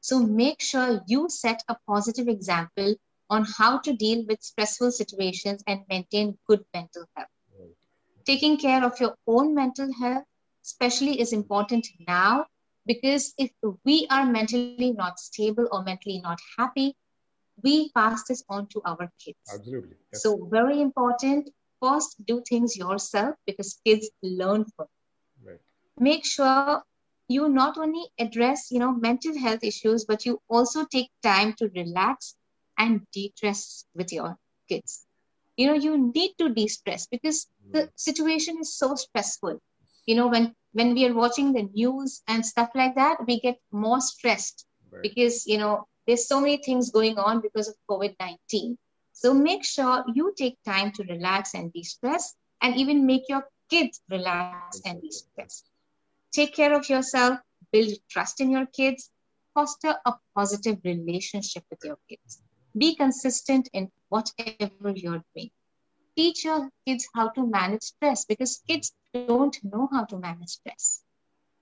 So, 0.00 0.20
make 0.20 0.60
sure 0.60 1.02
you 1.06 1.28
set 1.28 1.62
a 1.68 1.76
positive 1.86 2.28
example 2.28 2.94
on 3.30 3.44
how 3.58 3.78
to 3.78 3.92
deal 3.94 4.24
with 4.26 4.42
stressful 4.42 4.92
situations 4.92 5.62
and 5.66 5.80
maintain 5.88 6.38
good 6.48 6.64
mental 6.74 7.06
health. 7.16 7.28
Taking 8.26 8.56
care 8.58 8.84
of 8.84 9.00
your 9.00 9.14
own 9.26 9.54
mental 9.54 9.92
health, 9.92 10.24
especially, 10.64 11.20
is 11.20 11.32
important 11.32 11.86
now 12.06 12.46
because 12.86 13.34
if 13.38 13.50
we 13.84 14.06
are 14.10 14.26
mentally 14.26 14.74
not 14.76 15.00
stable 15.00 15.48
or 15.52 15.66
mentally 15.66 16.02
not 16.02 16.20
happy, 16.40 16.78
we 17.62 17.78
pass 17.80 18.12
this 18.16 18.42
on 18.48 18.66
to 18.68 18.80
our 18.84 19.10
kids. 19.18 19.38
Absolutely. 19.52 19.96
Yes. 20.12 20.22
So, 20.22 20.48
very 20.50 20.80
important. 20.80 21.50
First, 21.80 22.24
do 22.26 22.42
things 22.48 22.76
yourself 22.76 23.36
because 23.46 23.80
kids 23.84 24.10
learn 24.22 24.64
from. 24.76 24.86
Right. 25.44 25.60
Make 25.98 26.24
sure 26.24 26.82
you 27.30 27.48
not 27.48 27.78
only 27.78 28.04
address, 28.18 28.70
you 28.70 28.80
know, 28.80 28.92
mental 28.92 29.38
health 29.38 29.62
issues, 29.62 30.04
but 30.04 30.26
you 30.26 30.40
also 30.48 30.84
take 30.84 31.10
time 31.22 31.52
to 31.54 31.70
relax 31.76 32.34
and 32.76 33.06
de-stress 33.12 33.84
with 33.94 34.12
your 34.12 34.36
kids. 34.68 35.06
You 35.56 35.68
know, 35.68 35.74
you 35.74 36.12
need 36.12 36.32
to 36.38 36.48
de-stress 36.48 37.06
because 37.06 37.46
the 37.70 37.82
hmm. 37.82 37.88
situation 37.94 38.58
is 38.60 38.74
so 38.74 38.94
stressful. 38.96 39.60
You 40.06 40.16
know, 40.16 40.26
when 40.26 40.54
when 40.72 40.94
we 40.94 41.06
are 41.06 41.14
watching 41.14 41.52
the 41.52 41.68
news 41.74 42.22
and 42.26 42.44
stuff 42.44 42.70
like 42.74 42.94
that, 42.94 43.26
we 43.26 43.40
get 43.40 43.58
more 43.70 44.00
stressed 44.00 44.66
right. 44.90 45.02
because, 45.02 45.46
you 45.46 45.58
know, 45.58 45.86
there's 46.06 46.26
so 46.26 46.40
many 46.40 46.58
things 46.58 46.90
going 46.90 47.18
on 47.18 47.40
because 47.40 47.68
of 47.68 47.74
COVID 47.88 48.14
19. 48.20 48.78
So 49.12 49.34
make 49.34 49.64
sure 49.64 50.04
you 50.14 50.32
take 50.36 50.56
time 50.64 50.92
to 50.92 51.04
relax 51.04 51.54
and 51.54 51.72
de 51.72 51.82
stress 51.82 52.34
and 52.62 52.76
even 52.76 53.06
make 53.06 53.28
your 53.28 53.44
kids 53.68 54.00
relax 54.08 54.80
and 54.84 55.00
de 55.02 55.10
stress. 55.10 55.64
Take 56.32 56.54
care 56.54 56.74
of 56.74 56.88
yourself, 56.88 57.38
build 57.72 57.92
trust 58.10 58.40
in 58.40 58.50
your 58.50 58.66
kids, 58.66 59.10
foster 59.54 59.96
a 60.06 60.14
positive 60.34 60.78
relationship 60.84 61.64
with 61.70 61.80
your 61.84 61.98
kids. 62.08 62.42
Be 62.76 62.96
consistent 62.96 63.68
in 63.72 63.90
whatever 64.08 64.90
you're 64.90 65.22
doing. 65.34 65.50
Teach 66.16 66.44
your 66.44 66.70
kids 66.86 67.08
how 67.14 67.28
to 67.30 67.46
manage 67.46 67.82
stress 67.82 68.24
because 68.24 68.62
kids 68.68 68.92
don't 69.12 69.56
know 69.64 69.88
how 69.92 70.04
to 70.04 70.18
manage 70.18 70.48
stress. 70.48 71.02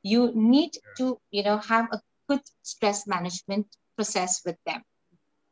You 0.03 0.33
need 0.35 0.73
to, 0.97 1.19
you 1.31 1.43
know, 1.43 1.59
have 1.59 1.87
a 1.93 2.01
good 2.29 2.43
stress 2.63 3.07
management 3.07 3.67
process 3.97 4.43
with 4.45 4.57
them. 4.67 4.83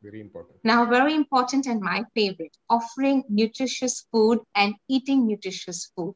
Very 0.01 0.21
important. 0.21 0.59
Now, 0.63 0.85
very 0.85 1.13
important 1.15 1.65
and 1.67 1.81
my 1.81 2.05
favorite, 2.13 2.57
offering 2.69 3.23
nutritious 3.29 4.05
food 4.11 4.39
and 4.55 4.75
eating 4.87 5.27
nutritious 5.27 5.91
food. 5.95 6.15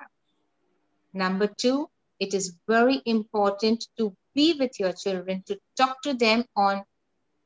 Number 1.14 1.48
two, 1.48 1.90
it 2.20 2.34
is 2.34 2.56
very 2.68 3.02
important 3.06 3.88
to 3.98 4.16
be 4.34 4.54
with 4.60 4.80
your 4.80 4.94
children, 4.94 5.44
to 5.48 5.60
talk 5.76 6.02
to 6.04 6.14
them 6.14 6.46
on 6.56 6.84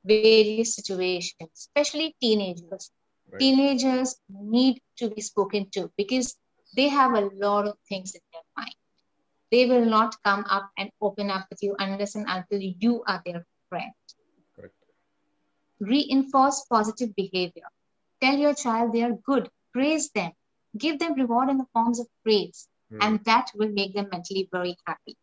various 0.04 0.76
situations, 0.76 1.50
especially 1.56 2.16
teenagers. 2.22 2.92
Right. 3.32 3.40
Teenagers 3.40 4.16
need 4.30 4.82
to 4.98 5.10
be 5.10 5.22
spoken 5.22 5.70
to 5.72 5.92
because 5.98 6.36
they 6.76 6.90
have 6.90 7.14
a 7.14 7.30
lot 7.34 7.68
of 7.68 7.76
things 7.90 8.14
in 8.14 8.22
their 8.32 8.42
mind. 8.56 8.76
They 9.52 9.66
will 9.66 9.86
not 9.86 10.16
come 10.24 10.46
up 10.50 10.70
and 10.78 10.92
open 11.02 11.30
up 11.32 11.48
with 11.50 11.64
you 11.64 11.76
unless 11.80 12.16
and 12.16 12.26
until 12.28 12.60
you 12.62 13.04
are 13.08 13.22
their 13.26 13.46
friend. 13.70 13.94
Correct. 14.56 14.76
Reinforce 15.80 16.66
positive 16.70 17.16
behavior. 17.16 17.70
Tell 18.22 18.36
your 18.38 18.54
child 18.54 18.94
they 18.94 19.04
are 19.04 19.18
good. 19.26 19.50
Praise 19.74 20.10
them. 20.12 20.32
Give 20.78 21.00
them 21.00 21.14
reward 21.14 21.50
in 21.50 21.58
the 21.58 21.68
forms 21.74 22.00
of 22.00 22.08
praise. 22.24 22.68
Mm. 22.92 23.00
And 23.02 23.24
that 23.26 23.52
will 23.56 23.70
make 23.72 23.94
them 23.94 24.10
mentally 24.12 24.48
very 24.52 24.76
happy. 24.86 25.16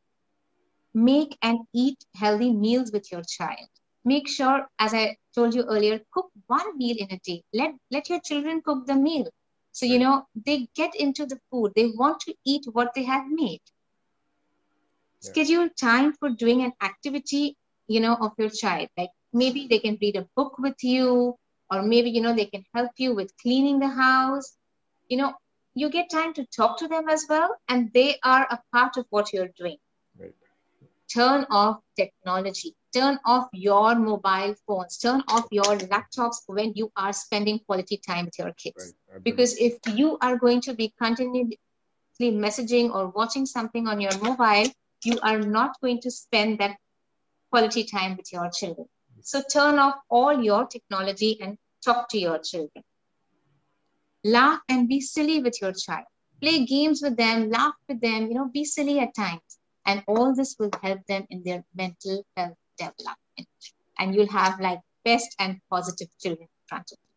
Make 0.95 1.37
and 1.43 1.61
eat 1.73 2.05
healthy 2.15 2.53
meals 2.53 2.93
with 2.93 3.11
your 3.13 3.23
child. 3.23 3.69
Make 4.05 4.29
sure, 4.29 4.67
as 4.79 4.95
I 4.95 5.17
told 5.35 5.55
you 5.55 5.63
earlier, 5.65 6.01
cook 6.13 6.31
one 6.47 6.77
meal 6.77 6.97
in 6.99 7.11
a 7.13 7.19
day. 7.25 7.43
Let, 7.53 7.75
let 7.91 8.09
your 8.09 8.21
children 8.21 8.63
cook 8.63 8.87
the 8.87 8.95
meal. 8.95 9.29
So, 9.73 9.87
you 9.87 9.99
know, 9.99 10.27
they 10.35 10.69
get 10.75 10.95
into 10.95 11.27
the 11.27 11.39
food. 11.51 11.73
They 11.77 11.87
want 11.87 12.21
to 12.21 12.35
eat 12.45 12.65
what 12.73 12.95
they 12.95 13.05
have 13.05 13.27
made. 13.29 13.61
Yeah. 15.23 15.31
Schedule 15.31 15.69
time 15.81 16.13
for 16.13 16.31
doing 16.31 16.63
an 16.63 16.73
activity, 16.83 17.57
you 17.89 18.01
know, 18.01 18.15
of 18.17 18.33
your 18.39 18.51
child. 18.51 18.89
Like 18.97 19.11
maybe 19.33 19.67
they 19.69 19.79
can 19.79 19.99
read 20.01 20.17
a 20.17 20.27
book 20.37 20.59
with 20.59 20.83
you, 20.83 21.37
or 21.71 21.83
maybe, 21.83 22.11
you 22.11 22.21
know, 22.21 22.35
they 22.35 22.47
can 22.47 22.65
help 22.75 22.91
you 22.99 23.15
with 23.15 23.31
cleaning 23.41 23.79
the 23.79 23.89
house. 23.89 24.57
You 25.09 25.19
know, 25.19 25.35
you 25.75 25.91
get 25.91 26.11
time 26.11 26.35
to 26.35 26.47
talk 26.47 26.79
to 26.79 26.89
them 26.89 27.09
as 27.09 27.27
well, 27.29 27.57
and 27.69 27.91
they 27.93 28.19
are 28.23 28.47
a 28.51 28.59
part 28.73 28.97
of 28.97 29.07
what 29.11 29.33
you're 29.33 29.51
doing. 29.57 29.79
Right. 30.19 30.35
Turn 31.13 31.47
off 31.51 31.81
technology. 31.97 32.75
Turn 32.95 33.19
off 33.25 33.49
your 33.53 33.95
mobile 33.95 34.55
phones. 34.67 34.99
Turn 34.99 35.23
off 35.29 35.47
your 35.51 35.77
laptops 35.93 36.37
when 36.47 36.73
you 36.75 36.91
are 36.97 37.13
spending 37.13 37.59
quality 37.61 38.01
time 38.07 38.27
with 38.27 38.39
your 38.39 38.53
kids 38.53 38.95
Right. 39.13 39.25
Because 39.25 39.57
if 39.59 39.79
you 39.95 40.17
are 40.21 40.37
going 40.37 40.61
to 40.63 40.75
be 40.75 40.93
continuously 41.01 41.59
messaging 42.21 42.95
or 42.95 43.09
watching 43.09 43.47
something 43.47 43.87
on 43.87 44.01
your 44.01 44.17
mobile 44.23 44.71
you 45.05 45.19
are 45.23 45.41
not 45.41 45.81
going 45.81 46.01
to 46.01 46.11
spend 46.11 46.59
that 46.59 46.77
quality 47.51 47.85
time 47.85 48.17
with 48.17 48.33
your 48.33 48.49
children 48.51 48.87
so 49.21 49.43
turn 49.43 49.79
off 49.79 49.97
all 50.09 50.43
your 50.43 50.67
technology 50.67 51.39
and 51.41 51.59
talk 51.85 52.09
to 52.09 52.19
your 52.19 52.39
children 52.39 52.85
laugh 54.25 54.61
and 54.69 54.89
be 54.89 55.01
silly 55.01 55.41
with 55.43 55.61
your 55.61 55.73
child 55.73 56.07
play 56.41 56.65
games 56.65 57.01
with 57.03 57.17
them 57.17 57.51
laugh 57.51 57.75
with 57.89 58.01
them 58.01 58.29
you 58.29 58.35
know 58.35 58.49
be 58.53 58.65
silly 58.65 58.99
at 59.01 59.15
times 59.15 59.59
and 59.87 60.03
all 60.07 60.35
this 60.35 60.57
will 60.59 60.71
help 60.83 61.01
them 61.07 61.27
in 61.31 61.43
their 61.45 61.65
mental 61.75 62.25
health 62.37 62.57
development 62.79 63.49
and 63.99 64.15
you'll 64.15 64.29
have 64.41 64.61
like 64.61 64.81
best 65.05 65.35
and 65.39 65.61
positive 65.71 66.09
children 66.21 66.49
in 66.49 66.65
front 66.69 66.91
of 66.93 66.99
you 67.03 67.09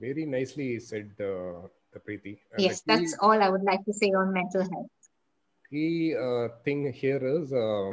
Very 0.00 0.26
nicely 0.26 0.78
said, 0.80 1.12
uh, 1.20 1.68
Preeti. 2.06 2.38
Yes 2.58 2.82
the 2.86 2.94
that's 2.94 3.16
all 3.20 3.42
i 3.42 3.48
would 3.48 3.62
like 3.62 3.84
to 3.84 3.92
say 3.92 4.08
on 4.08 4.32
mental 4.32 4.62
health 4.62 4.90
key 5.70 6.14
uh, 6.14 6.48
thing 6.64 6.92
here 6.92 7.22
is 7.36 7.52
um 7.52 7.92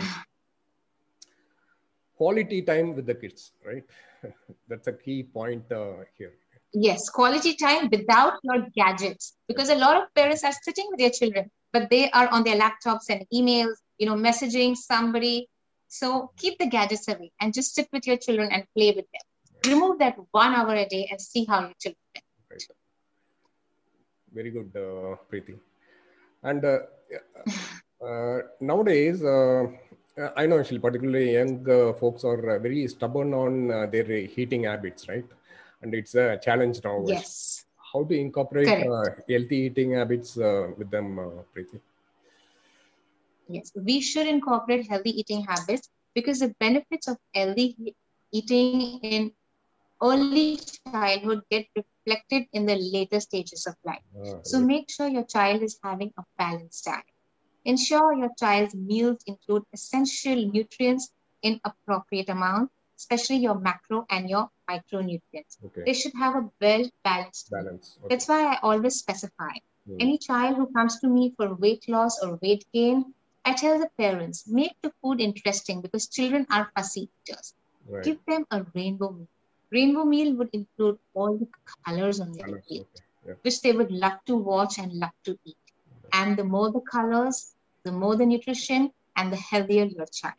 quality 2.15 2.61
time 2.61 2.95
with 2.95 3.05
the 3.05 3.15
kids, 3.15 3.51
right? 3.65 3.83
That's 4.67 4.87
a 4.87 4.93
key 4.93 5.23
point 5.23 5.71
uh, 5.71 6.03
here. 6.17 6.33
Yes, 6.73 7.09
quality 7.09 7.55
time 7.55 7.89
without 7.91 8.33
your 8.43 8.67
gadgets. 8.75 9.35
Because 9.47 9.69
a 9.69 9.75
lot 9.75 9.97
of 9.97 10.13
parents 10.13 10.43
are 10.43 10.53
sitting 10.63 10.85
with 10.89 10.99
their 10.99 11.09
children, 11.09 11.49
but 11.73 11.89
they 11.89 12.09
are 12.11 12.27
on 12.27 12.43
their 12.43 12.59
laptops 12.59 13.09
and 13.09 13.25
emails, 13.33 13.75
you 13.97 14.05
know, 14.07 14.15
messaging 14.15 14.75
somebody. 14.75 15.47
So 15.87 16.31
keep 16.37 16.59
the 16.59 16.67
gadgets 16.67 17.07
away 17.07 17.31
and 17.41 17.53
just 17.53 17.73
sit 17.73 17.87
with 17.91 18.05
your 18.05 18.17
children 18.17 18.49
and 18.51 18.63
play 18.77 18.91
with 18.91 19.05
them. 19.11 19.73
Remove 19.73 19.99
that 19.99 20.15
one 20.31 20.53
hour 20.53 20.75
a 20.75 20.87
day 20.87 21.07
and 21.09 21.19
see 21.19 21.45
how 21.45 21.61
your 21.61 21.73
children. 21.79 21.97
Right. 22.51 22.63
Very 24.33 24.51
good, 24.51 24.71
uh, 24.75 25.15
Preeti. 25.31 25.57
And 26.43 26.63
uh, 26.63 26.79
uh, 28.05 28.39
nowadays, 28.61 29.23
uh, 29.23 29.65
I 30.35 30.45
know 30.45 30.59
actually, 30.59 30.79
particularly 30.79 31.33
young 31.33 31.67
uh, 31.69 31.93
folks 31.93 32.23
are 32.23 32.57
uh, 32.57 32.59
very 32.59 32.87
stubborn 32.87 33.33
on 33.33 33.71
uh, 33.71 33.85
their 33.87 34.05
heating 34.27 34.63
habits, 34.65 35.07
right? 35.09 35.25
And 35.81 35.93
it's 35.93 36.15
a 36.15 36.37
challenge 36.41 36.81
now. 36.83 37.05
Yes. 37.07 37.65
How 37.93 38.03
to 38.03 38.13
incorporate 38.13 38.67
uh, 38.79 39.09
healthy 39.29 39.57
eating 39.67 39.91
habits 39.93 40.37
uh, 40.37 40.67
with 40.77 40.89
them, 40.91 41.19
uh, 41.19 41.23
Preeti? 41.55 41.79
Yes, 43.47 43.71
we 43.75 44.01
should 44.01 44.27
incorporate 44.27 44.87
healthy 44.87 45.19
eating 45.19 45.43
habits 45.43 45.89
because 46.13 46.39
the 46.39 46.53
benefits 46.59 47.07
of 47.07 47.17
healthy 47.33 47.95
eating 48.31 48.89
in 49.03 49.31
early 50.01 50.57
childhood 50.61 51.41
get 51.49 51.67
reflected 51.75 52.45
in 52.53 52.65
the 52.65 52.75
later 52.75 53.19
stages 53.19 53.65
of 53.67 53.75
life. 53.85 54.03
Uh, 54.15 54.39
So 54.43 54.59
make 54.59 54.89
sure 54.89 55.07
your 55.07 55.25
child 55.25 55.61
is 55.63 55.79
having 55.83 56.11
a 56.17 56.23
balanced 56.37 56.85
diet. 56.85 57.03
Ensure 57.65 58.13
your 58.13 58.29
child's 58.37 58.75
meals 58.75 59.19
include 59.25 59.63
essential 59.73 60.49
nutrients 60.51 61.11
in 61.41 61.59
appropriate 61.63 62.29
amount, 62.29 62.71
especially 62.99 63.37
your 63.37 63.57
macro 63.67 64.05
and 64.09 64.29
your 64.29 64.49
micronutrients. 64.69 65.57
okay. 65.65 65.83
They 65.85 65.93
should 65.93 66.13
have 66.23 66.35
a 66.35 66.49
well 66.61 66.85
balanced. 67.03 67.49
Balance. 67.51 67.97
Okay. 68.03 68.07
That's 68.15 68.27
why 68.27 68.41
I 68.53 68.59
always 68.61 68.95
specify 69.05 69.53
Hmm. 69.87 69.97
any 70.05 70.17
child 70.19 70.55
who 70.57 70.65
comes 70.73 70.99
to 71.01 71.07
me 71.07 71.33
for 71.37 71.47
weight 71.55 71.87
loss 71.87 72.19
or 72.23 72.37
weight 72.43 72.65
gain, 72.73 73.13
I 73.45 73.53
tell 73.53 73.79
the 73.79 73.89
parents 73.97 74.47
make 74.47 74.75
the 74.83 74.91
food 75.01 75.19
interesting 75.21 75.81
because 75.81 76.07
children 76.07 76.45
are 76.51 76.69
fussy 76.75 77.09
eaters. 77.27 77.53
Right. 77.87 78.03
Give 78.03 78.19
them 78.27 78.45
a 78.51 78.65
rainbow 78.75 79.09
meal. 79.11 79.27
Rainbow 79.71 80.03
meal 80.03 80.35
would 80.35 80.49
include 80.53 80.99
all 81.13 81.37
the 81.37 81.47
colors 81.85 82.19
on 82.19 82.33
their 82.33 82.45
Balance, 82.47 82.67
plate 82.67 82.87
okay. 82.95 83.03
Yeah. 83.27 83.33
which 83.43 83.61
they 83.61 83.71
would 83.71 83.91
love 83.91 84.19
to 84.27 84.35
watch 84.35 84.77
and 84.77 84.93
love 84.93 85.17
to 85.25 85.37
eat. 85.45 85.57
And 86.13 86.37
the 86.37 86.43
more 86.43 86.71
the 86.71 86.81
colors, 86.81 87.55
the 87.83 87.91
more 87.91 88.15
the 88.15 88.25
nutrition, 88.25 88.91
and 89.15 89.31
the 89.33 89.37
healthier 89.37 89.85
your 89.85 90.05
child. 90.07 90.35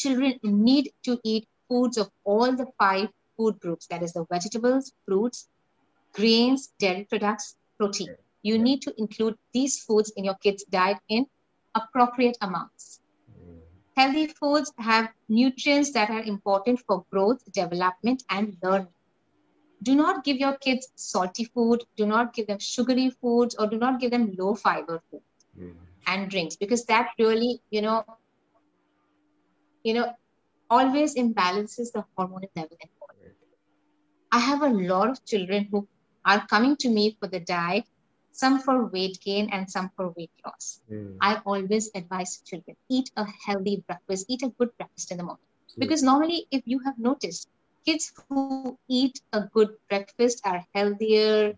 Children 0.00 0.40
need 0.44 0.92
to 1.06 1.20
eat 1.24 1.48
foods 1.68 1.98
of 1.98 2.10
all 2.24 2.56
the 2.56 2.66
five 2.78 3.10
food 3.36 3.60
groups 3.60 3.86
that 3.88 4.02
is, 4.02 4.14
the 4.14 4.26
vegetables, 4.30 4.92
fruits, 5.06 5.48
grains, 6.14 6.72
dairy 6.80 7.06
products, 7.08 7.56
protein. 7.78 8.10
You 8.42 8.58
Yeah. 8.58 8.64
need 8.64 8.82
to 8.82 8.94
include 8.98 9.36
these 9.54 9.80
foods 9.82 10.12
in 10.16 10.24
your 10.24 10.36
kids' 10.42 10.64
diet 10.70 10.98
in 11.08 11.26
appropriate 11.74 12.38
amounts. 12.42 13.00
Mm. 13.30 13.62
Healthy 13.96 14.28
foods 14.28 14.72
have 14.78 15.10
nutrients 15.28 15.92
that 15.92 16.10
are 16.10 16.22
important 16.22 16.80
for 16.86 17.04
growth, 17.10 17.40
development, 17.52 18.22
and 18.30 18.56
learning. 18.62 18.94
Do 19.82 19.94
not 19.94 20.24
give 20.24 20.38
your 20.38 20.56
kids 20.56 20.88
salty 20.96 21.44
food, 21.44 21.84
do 21.96 22.06
not 22.06 22.34
give 22.34 22.46
them 22.48 22.58
sugary 22.60 23.10
foods, 23.10 23.56
or 23.58 23.66
do 23.66 23.78
not 23.78 24.00
give 24.00 24.10
them 24.12 24.34
low 24.38 24.54
fiber 24.54 25.02
food 25.10 25.22
Mm. 25.58 25.76
and 26.06 26.30
drinks 26.30 26.56
because 26.56 26.84
that 26.86 27.10
really, 27.18 27.60
you 27.70 27.82
know, 27.82 28.04
you 29.82 29.94
know, 29.94 30.12
always 30.68 31.14
imbalances 31.14 31.92
the 31.92 32.04
hormonal 32.16 32.50
level 32.56 32.76
in 32.80 32.90
body. 33.00 33.20
Right. 33.24 33.34
I 34.32 34.38
have 34.38 34.62
a 34.62 34.68
lot 34.68 35.10
of 35.10 35.24
children 35.24 35.68
who 35.70 35.88
are 36.24 36.46
coming 36.46 36.76
to 36.78 36.88
me 36.88 37.16
for 37.20 37.28
the 37.28 37.40
diet 37.40 37.84
some 38.32 38.58
for 38.60 38.86
weight 38.86 39.18
gain 39.24 39.48
and 39.52 39.70
some 39.70 39.90
for 39.96 40.12
weight 40.16 40.30
loss. 40.44 40.80
Mm. 40.90 41.16
I 41.20 41.40
always 41.44 41.90
advise 41.94 42.40
children 42.46 42.76
eat 42.88 43.10
a 43.16 43.26
healthy 43.46 43.82
breakfast, 43.86 44.26
eat 44.28 44.42
a 44.42 44.48
good 44.58 44.70
breakfast 44.78 45.10
in 45.10 45.18
the 45.18 45.24
morning. 45.24 45.44
Because 45.78 46.02
normally, 46.02 46.46
if 46.50 46.62
you 46.66 46.80
have 46.86 46.98
noticed, 46.98 47.48
kids 47.86 48.12
who 48.28 48.78
eat 48.88 49.20
a 49.32 49.42
good 49.54 49.70
breakfast 49.88 50.40
are 50.44 50.64
healthier, 50.74 51.54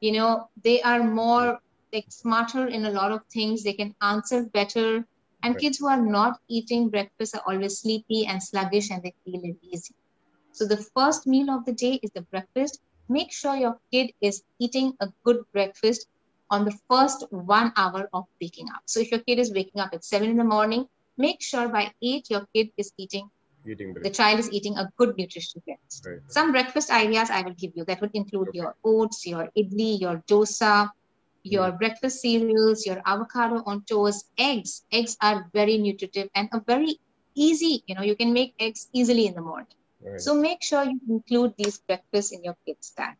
you 0.00 0.12
know, 0.12 0.48
they 0.62 0.80
are 0.82 1.02
more 1.02 1.58
like 1.92 2.06
smarter 2.08 2.66
in 2.66 2.84
a 2.84 2.90
lot 2.90 3.12
of 3.12 3.20
things, 3.32 3.62
they 3.62 3.72
can 3.72 3.94
answer 4.00 4.44
better. 4.44 5.04
And 5.46 5.60
Right. 5.60 5.62
kids 5.62 5.78
who 5.78 5.88
are 5.88 6.02
not 6.02 6.40
eating 6.48 6.90
breakfast 6.90 7.36
are 7.36 7.42
always 7.54 7.80
sleepy 7.80 8.26
and 8.26 8.42
sluggish 8.42 8.90
and 8.90 9.02
they 9.04 9.14
feel 9.24 9.54
lazy. 9.72 9.94
So 10.52 10.66
the 10.66 10.84
first 10.96 11.26
meal 11.26 11.50
of 11.50 11.64
the 11.66 11.72
day 11.72 12.00
is 12.02 12.10
the 12.14 12.22
breakfast. 12.22 12.80
Make 13.08 13.32
sure 13.32 13.56
your 13.56 13.78
kid 13.92 14.12
is 14.20 14.42
eating 14.58 14.94
a 15.00 15.08
good 15.24 15.44
breakfast 15.52 16.06
on 16.50 16.64
the 16.64 16.76
first 16.90 17.26
one 17.30 17.72
hour 17.76 18.08
of 18.12 18.24
waking 18.40 18.68
up. 18.74 18.82
So 18.86 19.00
if 19.00 19.12
your 19.12 19.20
kid 19.20 19.38
is 19.38 19.52
waking 19.52 19.80
up 19.80 19.94
at 19.94 20.04
seven 20.04 20.30
in 20.30 20.36
the 20.36 20.44
morning, 20.44 20.86
make 21.18 21.42
sure 21.42 21.68
by 21.68 21.92
eight 22.02 22.30
your 22.30 22.46
kid 22.54 22.70
is 22.76 22.92
eating, 22.98 23.30
Eating 23.66 23.94
the 23.94 24.10
child 24.10 24.40
is 24.40 24.50
eating 24.52 24.76
a 24.78 24.90
good 24.96 25.16
nutritious 25.16 25.54
breakfast. 25.64 26.06
Right. 26.06 26.20
Some 26.28 26.52
breakfast 26.52 26.90
ideas 26.90 27.30
I 27.30 27.42
will 27.42 27.54
give 27.54 27.72
you 27.76 27.84
that 27.86 28.00
would 28.00 28.14
include 28.14 28.48
Okay. 28.48 28.58
your 28.58 28.74
oats, 28.84 29.26
your 29.26 29.50
idli, 29.56 30.00
your 30.00 30.22
dosa, 30.28 30.90
your 31.46 31.70
hmm. 31.70 31.78
breakfast 31.78 32.20
cereals, 32.20 32.86
your 32.86 33.00
avocado 33.06 33.62
on 33.66 33.82
toast, 33.82 34.26
eggs. 34.36 34.84
Eggs 34.92 35.16
are 35.20 35.48
very 35.52 35.78
nutritive 35.78 36.28
and 36.34 36.48
a 36.52 36.60
very 36.60 36.98
easy, 37.34 37.82
you 37.86 37.94
know, 37.94 38.02
you 38.02 38.16
can 38.16 38.32
make 38.32 38.54
eggs 38.58 38.88
easily 38.92 39.26
in 39.26 39.34
the 39.34 39.40
morning. 39.40 39.66
Right. 40.02 40.20
So 40.20 40.34
make 40.34 40.62
sure 40.62 40.84
you 40.84 41.00
include 41.08 41.54
these 41.56 41.78
breakfasts 41.78 42.32
in 42.32 42.42
your 42.44 42.56
kids' 42.66 42.92
diet. 42.96 43.16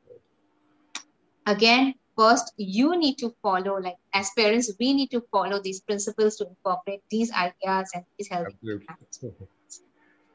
Again, 1.47 1.95
first 2.19 2.53
you 2.57 2.99
need 2.99 3.19
to 3.19 3.35
follow, 3.43 3.79
like 3.79 3.97
as 4.13 4.31
parents, 4.37 4.73
we 4.81 4.93
need 4.93 5.11
to 5.13 5.23
follow 5.31 5.61
these 5.61 5.81
principles 5.81 6.37
to 6.37 6.49
incorporate 6.49 7.03
these 7.11 7.31
ideas 7.33 7.91
and 7.95 8.05
these 8.19 8.29
healthy 8.29 8.57
habits. 8.89 9.25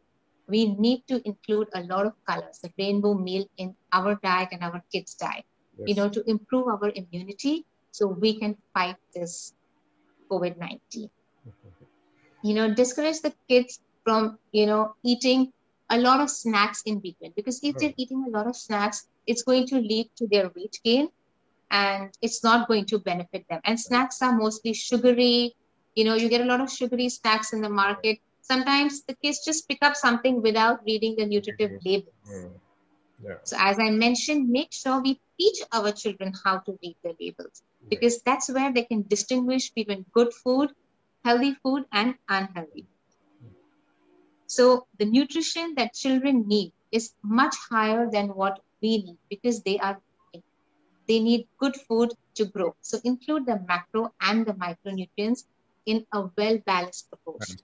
We 0.48 0.74
need 0.76 1.08
to 1.08 1.22
include 1.26 1.70
a 1.74 1.82
lot 1.84 2.06
of 2.06 2.14
colors, 2.26 2.60
the 2.62 2.72
rainbow 2.78 3.14
meal 3.14 3.46
in 3.58 3.76
our 3.94 4.20
diet 4.24 4.50
and 4.52 4.64
our 4.64 4.84
kids' 4.92 5.14
diet, 5.14 5.46
you 5.86 5.96
know, 5.96 6.10
to 6.10 6.24
improve 6.30 6.68
our 6.68 6.92
immunity 6.96 7.66
so 7.92 8.08
we 8.08 8.40
can 8.40 8.58
fight 8.74 8.98
this 9.14 9.54
COVID 10.30 10.58
19 10.58 11.10
you 12.42 12.54
know 12.54 12.74
discourage 12.74 13.22
the 13.22 13.34
kids 13.48 13.80
from 14.04 14.38
you 14.52 14.66
know 14.66 14.96
eating 15.04 15.52
a 15.90 15.98
lot 15.98 16.20
of 16.20 16.30
snacks 16.30 16.82
in 16.86 17.00
between 17.00 17.32
because 17.36 17.60
if 17.64 17.76
they're 17.78 17.94
eating 17.98 18.26
a 18.28 18.30
lot 18.30 18.48
of 18.48 18.56
snacks 18.56 19.08
it's 19.28 19.44
going 19.44 19.68
to 19.68 19.76
lead 19.80 20.10
to 20.16 20.28
their 20.28 20.50
weight 20.56 20.80
gain 20.84 21.10
and 21.72 22.12
it's 22.22 22.44
not 22.44 22.68
going 22.68 22.86
to 22.86 23.00
benefit 23.00 23.46
them 23.50 23.62
and 23.66 23.80
snacks 23.80 24.22
are 24.22 24.36
mostly 24.38 24.74
sugary 24.74 25.54
you 25.96 26.06
know 26.06 26.16
you 26.16 26.30
get 26.30 26.42
a 26.42 26.50
lot 26.52 26.62
of 26.62 26.72
sugary 26.72 27.10
snacks 27.10 27.54
in 27.54 27.62
the 27.62 27.70
market 27.70 28.20
sometimes 28.42 29.04
the 29.06 29.16
kids 29.24 29.44
just 29.46 29.68
pick 29.70 29.80
up 29.84 29.96
something 29.96 30.42
without 30.42 30.80
reading 30.86 31.16
the 31.18 31.26
nutritive 31.26 31.72
Mhm. 31.72 31.80
labels 31.86 32.16
Mm. 32.30 32.54
Yeah. 33.24 33.36
so 33.44 33.56
as 33.60 33.80
i 33.80 33.90
mentioned 33.90 34.50
make 34.50 34.72
sure 34.74 35.02
we 35.02 35.14
teach 35.40 35.60
our 35.74 35.92
children 35.92 36.34
how 36.44 36.58
to 36.60 36.78
read 36.84 36.96
the 37.04 37.14
labels 37.22 37.64
because 37.90 38.22
that's 38.24 38.50
where 38.54 38.74
they 38.74 38.84
can 38.84 39.06
distinguish 39.08 39.72
between 39.72 40.06
good 40.14 40.34
food 40.44 40.72
healthy 41.26 41.54
food 41.64 41.86
and 41.92 42.16
unhealthy 42.30 42.88
so 44.48 44.88
the 45.00 45.06
nutrition 45.06 45.76
that 45.76 45.94
children 45.94 46.48
need 46.48 46.74
is 46.92 47.14
much 47.24 47.56
higher 47.70 48.10
than 48.12 48.30
what 48.30 48.60
we 48.82 48.98
need 48.98 49.18
because 49.30 49.62
they 49.64 49.78
are 49.80 50.02
they 51.08 51.20
need 51.20 51.48
good 51.60 51.76
food 51.88 52.12
to 52.36 52.46
grow 52.46 52.74
so 52.82 53.00
include 53.04 53.46
the 53.46 53.60
macro 53.68 54.14
and 54.22 54.46
the 54.46 54.54
micronutrients 54.54 55.44
in 55.86 56.06
a 56.14 56.30
well 56.38 56.58
balanced 56.66 57.08
right. 57.28 57.62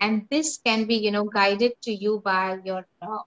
and 0.00 0.26
this 0.30 0.58
can 0.64 0.86
be 0.86 0.94
you 0.94 1.10
know 1.10 1.24
guided 1.24 1.72
to 1.82 1.92
you 1.92 2.20
by 2.24 2.58
your 2.64 2.86
uh, 3.02 3.18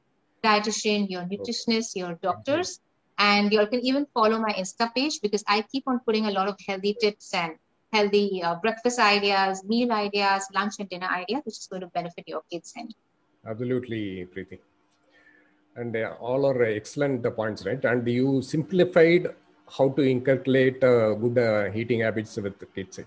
dietitian 0.43 1.09
your 1.09 1.23
nutritionist 1.23 1.95
your 1.95 2.13
doctors 2.21 2.79
and 3.19 3.53
you 3.53 3.65
can 3.67 3.81
even 3.81 4.05
follow 4.13 4.39
my 4.39 4.53
insta 4.53 4.91
page 4.95 5.19
because 5.21 5.43
i 5.47 5.61
keep 5.71 5.83
on 5.87 5.99
putting 6.05 6.25
a 6.25 6.31
lot 6.31 6.47
of 6.47 6.55
healthy 6.67 6.95
tips 6.99 7.33
and 7.33 7.53
healthy 7.93 8.41
uh, 8.41 8.55
breakfast 8.55 8.99
ideas 8.99 9.63
meal 9.63 9.91
ideas 9.91 10.47
lunch 10.55 10.73
and 10.79 10.89
dinner 10.89 11.11
ideas 11.21 11.41
which 11.45 11.59
is 11.63 11.67
going 11.71 11.81
to 11.81 11.91
benefit 11.99 12.23
your 12.27 12.41
kids 12.49 12.73
and 12.75 12.93
Absolutely, 13.45 14.27
Preeti. 14.27 14.59
And 15.75 15.95
uh, 15.95 16.15
all 16.19 16.45
are 16.45 16.63
excellent 16.63 17.23
points, 17.35 17.65
right? 17.65 17.83
And 17.85 18.07
you 18.07 18.41
simplified 18.41 19.33
how 19.77 19.89
to 19.89 20.01
inculcate 20.13 20.83
uh, 20.83 21.13
good 21.13 21.37
uh, 21.37 21.71
eating 21.73 22.01
habits 22.01 22.35
with 22.37 22.59
the 22.59 22.65
kids. 22.65 22.99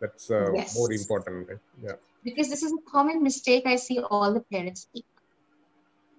That's 0.00 0.30
uh, 0.30 0.52
Yes. 0.54 0.74
more 0.74 0.92
important, 0.92 1.48
right? 1.48 1.58
Yeah. 1.82 1.96
because 2.24 2.48
this 2.50 2.62
is 2.62 2.72
a 2.72 2.90
common 2.90 3.22
mistake 3.22 3.64
I 3.66 3.76
see 3.76 3.98
all 4.00 4.28
the 4.28 4.40
parents 4.52 4.82
make. 4.94 4.98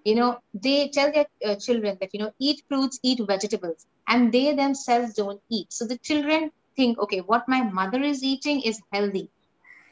You 0.03 0.15
know, 0.15 0.39
they 0.53 0.89
tell 0.89 1.11
their 1.11 1.27
uh, 1.45 1.55
children 1.55 1.97
that, 1.99 2.09
you 2.13 2.19
know, 2.19 2.31
eat 2.39 2.63
fruits, 2.69 2.99
eat 3.03 3.19
vegetables, 3.25 3.85
and 4.07 4.31
they 4.31 4.53
themselves 4.53 5.13
don't 5.13 5.41
eat. 5.49 5.71
So 5.71 5.85
the 5.85 5.97
children 5.97 6.51
think, 6.75 6.99
okay, 6.99 7.19
what 7.19 7.47
my 7.47 7.61
mother 7.63 8.01
is 8.01 8.23
eating 8.23 8.61
is 8.61 8.81
healthy. 8.91 9.29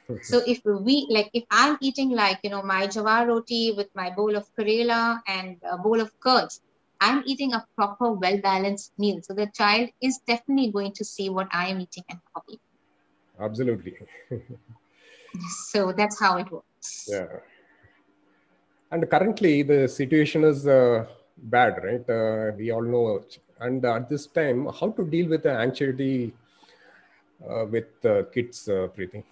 So 0.22 0.42
if 0.46 0.62
we, 0.66 1.08
like, 1.10 1.30
if 1.34 1.44
I'm 1.52 1.78
eating, 1.82 2.12
like, 2.12 2.40
you 2.44 2.50
know, 2.50 2.64
my 2.64 2.88
jawar 2.88 3.28
roti 3.28 3.74
with 3.76 3.90
my 3.96 4.10
bowl 4.12 4.36
of 4.36 4.46
karela 4.58 5.20
and 5.28 5.58
a 5.70 5.78
bowl 5.78 6.00
of 6.02 6.12
curds, 6.20 6.62
I'm 7.02 7.24
eating 7.26 7.54
a 7.54 7.66
proper, 7.76 8.12
well 8.12 8.38
balanced 8.40 8.94
meal. 8.98 9.20
So 9.24 9.34
the 9.34 9.48
child 9.54 9.90
is 10.02 10.20
definitely 10.28 10.72
going 10.72 10.94
to 10.94 11.06
see 11.06 11.30
what 11.30 11.48
I 11.52 11.68
am 11.68 11.82
eating 11.82 12.04
and 12.10 12.20
eat. 12.50 12.60
Absolutely. 13.40 13.96
So 15.66 15.92
that's 15.92 16.20
how 16.20 16.38
it 16.38 16.52
works. 16.52 17.08
Yeah. 17.08 17.28
And 18.92 19.10
currently, 19.10 19.64
the 19.64 19.88
situation 19.88 20.44
is 20.44 20.66
uh, 20.66 21.06
bad, 21.38 21.84
right? 21.84 22.10
Uh, 22.10 22.54
we 22.58 22.72
all 22.72 22.82
know. 22.82 23.24
And 23.60 23.84
at 23.86 24.10
this 24.10 24.26
time, 24.28 24.68
how 24.80 24.92
to 24.92 25.06
deal 25.06 25.30
with 25.30 25.44
the 25.44 25.52
anxiety 25.52 26.34
uh, 27.48 27.66
with 27.66 28.06
uh, 28.06 28.24
kids, 28.34 28.68
uh, 28.68 28.88
Preeti? 28.96 29.24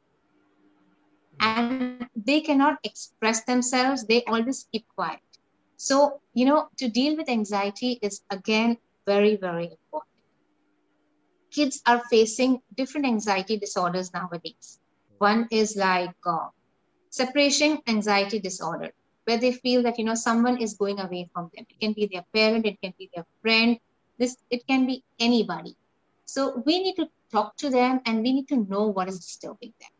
And 1.40 2.08
they 2.14 2.40
cannot 2.40 2.78
express 2.84 3.44
themselves 3.44 4.04
they 4.06 4.22
always 4.24 4.66
keep 4.72 4.86
quiet. 4.94 5.20
So, 5.76 6.20
you 6.34 6.44
know, 6.46 6.68
to 6.78 6.88
deal 6.88 7.16
with 7.16 7.28
anxiety 7.28 7.98
is 8.02 8.22
again 8.30 8.78
very, 9.06 9.36
very 9.36 9.64
important. 9.70 10.07
Kids 11.58 11.82
are 11.86 12.02
facing 12.10 12.62
different 12.76 13.06
anxiety 13.06 13.58
disorders 13.58 14.12
nowadays. 14.14 14.80
One 15.18 15.48
is 15.50 15.76
like 15.76 16.16
uh, 16.26 16.48
separation 17.10 17.78
anxiety 17.88 18.40
disorder, 18.40 18.92
where 19.24 19.38
they 19.38 19.52
feel 19.52 19.82
that, 19.82 19.98
you 19.98 20.04
know, 20.04 20.14
someone 20.14 20.58
is 20.62 20.74
going 20.76 21.00
away 21.00 21.28
from 21.34 21.50
them. 21.54 21.66
It 21.68 21.80
can 21.80 21.94
be 21.94 22.08
their 22.12 22.24
parent, 22.34 22.66
it 22.66 22.80
can 22.82 22.94
be 22.98 23.10
their 23.14 23.26
friend, 23.42 23.78
this 24.18 24.36
it 24.50 24.66
can 24.66 24.86
be 24.86 25.04
anybody. 25.20 25.76
So 26.26 26.62
we 26.66 26.82
need 26.82 26.96
to 26.96 27.08
talk 27.32 27.56
to 27.58 27.70
them 27.70 28.00
and 28.06 28.22
we 28.22 28.32
need 28.32 28.48
to 28.48 28.66
know 28.68 28.86
what 28.88 29.08
is 29.08 29.18
disturbing 29.18 29.74
them. 29.80 29.90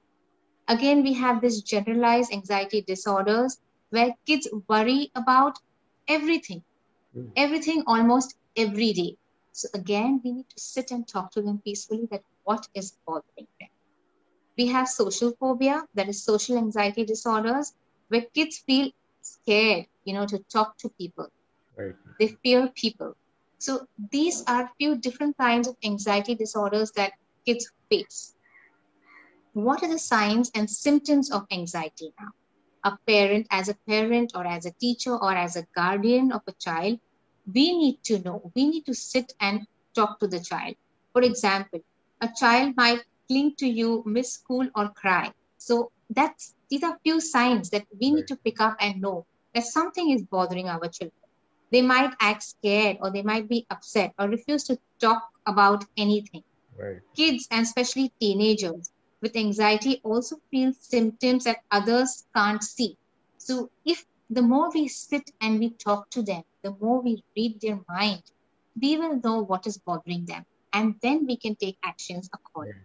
Again, 0.78 1.02
we 1.02 1.14
have 1.14 1.40
this 1.40 1.62
generalized 1.62 2.32
anxiety 2.32 2.82
disorders 2.82 3.58
where 3.90 4.14
kids 4.26 4.48
worry 4.68 5.10
about 5.14 5.58
everything, 6.08 6.62
Mm. 7.16 7.32
everything 7.36 7.84
almost 7.86 8.34
every 8.56 8.92
day. 8.92 9.16
So 9.58 9.68
again, 9.74 10.20
we 10.22 10.30
need 10.30 10.48
to 10.50 10.60
sit 10.60 10.92
and 10.92 11.06
talk 11.08 11.32
to 11.32 11.42
them 11.42 11.60
peacefully 11.64 12.06
that 12.12 12.22
what 12.44 12.68
is 12.74 12.96
bothering 13.04 13.48
them. 13.58 13.68
We 14.56 14.68
have 14.68 14.88
social 14.88 15.32
phobia, 15.40 15.84
that 15.94 16.08
is 16.08 16.22
social 16.22 16.56
anxiety 16.56 17.04
disorders, 17.04 17.72
where 18.06 18.24
kids 18.34 18.58
feel 18.58 18.92
scared, 19.20 19.86
you 20.04 20.14
know, 20.14 20.26
to 20.26 20.38
talk 20.52 20.76
to 20.78 20.90
people. 20.90 21.26
Right. 21.76 21.94
They 22.20 22.28
fear 22.44 22.70
people. 22.76 23.14
So 23.58 23.86
these 24.12 24.44
are 24.46 24.70
few 24.78 24.96
different 24.96 25.36
kinds 25.36 25.66
of 25.66 25.76
anxiety 25.84 26.36
disorders 26.36 26.92
that 26.92 27.14
kids 27.44 27.68
face. 27.90 28.36
What 29.54 29.82
are 29.82 29.88
the 29.88 29.98
signs 29.98 30.52
and 30.54 30.70
symptoms 30.70 31.32
of 31.32 31.46
anxiety 31.50 32.12
now? 32.20 32.28
A 32.84 32.96
parent, 33.08 33.48
as 33.50 33.68
a 33.68 33.76
parent 33.88 34.30
or 34.36 34.46
as 34.46 34.66
a 34.66 34.72
teacher 34.80 35.16
or 35.16 35.32
as 35.32 35.56
a 35.56 35.66
guardian 35.74 36.30
of 36.30 36.42
a 36.46 36.52
child, 36.52 37.00
we 37.54 37.76
need 37.76 37.98
to 38.04 38.18
know, 38.20 38.52
we 38.54 38.68
need 38.68 38.86
to 38.86 38.94
sit 38.94 39.32
and 39.40 39.66
talk 39.94 40.20
to 40.20 40.28
the 40.28 40.40
child. 40.40 40.74
For 41.12 41.22
example, 41.22 41.80
a 42.20 42.28
child 42.36 42.74
might 42.76 43.02
cling 43.28 43.54
to 43.58 43.66
you, 43.66 44.02
miss 44.06 44.32
school, 44.32 44.68
or 44.74 44.90
cry. 44.90 45.32
So 45.58 45.90
that's 46.10 46.54
these 46.70 46.82
are 46.82 46.98
few 47.02 47.20
signs 47.20 47.70
that 47.70 47.86
we 48.00 48.10
need 48.12 48.28
to 48.28 48.36
pick 48.36 48.60
up 48.60 48.76
and 48.80 49.00
know 49.00 49.26
that 49.54 49.64
something 49.64 50.10
is 50.10 50.22
bothering 50.24 50.68
our 50.68 50.88
children. 50.88 51.12
They 51.70 51.82
might 51.82 52.14
act 52.20 52.42
scared 52.42 52.98
or 53.00 53.10
they 53.10 53.22
might 53.22 53.48
be 53.48 53.66
upset 53.70 54.12
or 54.18 54.28
refuse 54.28 54.64
to 54.64 54.78
talk 55.00 55.22
about 55.46 55.84
anything. 55.96 56.42
Right. 56.76 57.00
Kids 57.16 57.46
and 57.50 57.62
especially 57.62 58.12
teenagers 58.20 58.90
with 59.20 59.36
anxiety 59.36 60.00
also 60.04 60.36
feel 60.50 60.72
symptoms 60.80 61.44
that 61.44 61.58
others 61.70 62.24
can't 62.34 62.62
see. 62.62 62.96
So 63.38 63.70
if 63.84 64.04
the 64.30 64.42
more 64.42 64.70
we 64.72 64.88
sit 64.88 65.30
and 65.40 65.58
we 65.58 65.70
talk 65.70 66.10
to 66.10 66.22
them, 66.22 66.42
the 66.62 66.72
more 66.80 67.00
we 67.02 67.22
read 67.36 67.60
their 67.60 67.80
mind, 67.88 68.22
we 68.80 68.96
will 68.96 69.20
know 69.22 69.42
what 69.42 69.66
is 69.66 69.78
bothering 69.78 70.26
them. 70.26 70.44
And 70.72 70.96
then 71.02 71.26
we 71.26 71.36
can 71.36 71.56
take 71.56 71.78
actions 71.84 72.28
accordingly. 72.34 72.82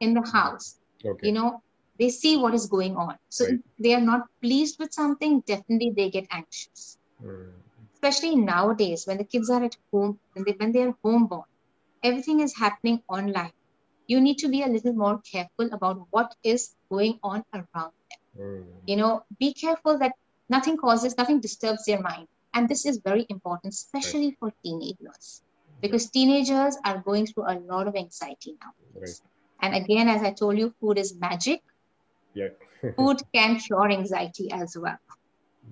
in 0.00 0.14
the 0.14 0.22
house. 0.32 0.78
Okay. 1.04 1.22
You 1.22 1.32
know, 1.32 1.62
they 1.98 2.08
see 2.10 2.36
what 2.36 2.54
is 2.54 2.66
going 2.66 2.96
on. 2.96 3.16
So 3.28 3.44
Right. 3.44 3.54
if 3.54 3.60
they 3.78 3.94
are 3.94 4.00
not 4.00 4.22
pleased 4.42 4.76
with 4.78 4.92
something, 4.92 5.40
definitely 5.46 5.92
they 5.96 6.10
get 6.10 6.26
anxious. 6.30 6.98
Mm. 7.22 7.52
Especially 7.94 8.36
nowadays 8.36 9.04
when 9.06 9.18
the 9.18 9.24
kids 9.24 9.50
are 9.50 9.62
at 9.64 9.76
home, 9.92 10.18
when 10.32 10.44
they 10.44 10.52
when 10.58 10.72
they 10.72 10.82
are 10.82 10.94
homeborn, 11.04 11.44
everything 12.02 12.40
is 12.40 12.56
happening 12.56 13.02
online. 13.08 13.52
You 14.06 14.20
need 14.20 14.38
to 14.38 14.48
be 14.48 14.62
a 14.62 14.66
little 14.68 14.92
more 14.92 15.20
careful 15.30 15.72
about 15.72 16.06
what 16.10 16.34
is 16.42 16.74
going 16.90 17.18
on 17.22 17.44
around 17.54 17.92
them. 18.10 18.20
Mm. 18.38 18.64
You 18.86 18.96
know, 18.96 19.24
be 19.38 19.54
careful 19.54 19.98
that 19.98 20.12
nothing 20.48 20.76
causes, 20.76 21.16
nothing 21.16 21.40
disturbs 21.40 21.84
their 21.84 22.00
mind. 22.00 22.28
And 22.54 22.68
this 22.68 22.86
is 22.86 22.98
very 23.04 23.26
important, 23.28 23.74
especially 23.74 24.36
for 24.38 24.52
teenagers, 24.62 25.42
because 25.80 26.10
teenagers 26.10 26.76
are 26.84 26.98
going 26.98 27.26
through 27.26 27.44
a 27.50 27.58
lot 27.58 27.88
of 27.88 27.96
anxiety 27.96 28.56
now. 28.62 28.72
Right. 28.94 29.20
And 29.60 29.74
again, 29.74 30.08
as 30.08 30.22
I 30.22 30.32
told 30.32 30.58
you, 30.58 30.74
food 30.80 30.98
is 30.98 31.14
magic. 31.18 31.62
Yeah. 32.34 32.48
Food 32.96 33.22
can 33.34 33.58
cure 33.58 33.90
anxiety 33.90 34.50
as 34.52 34.76
well. 34.76 34.98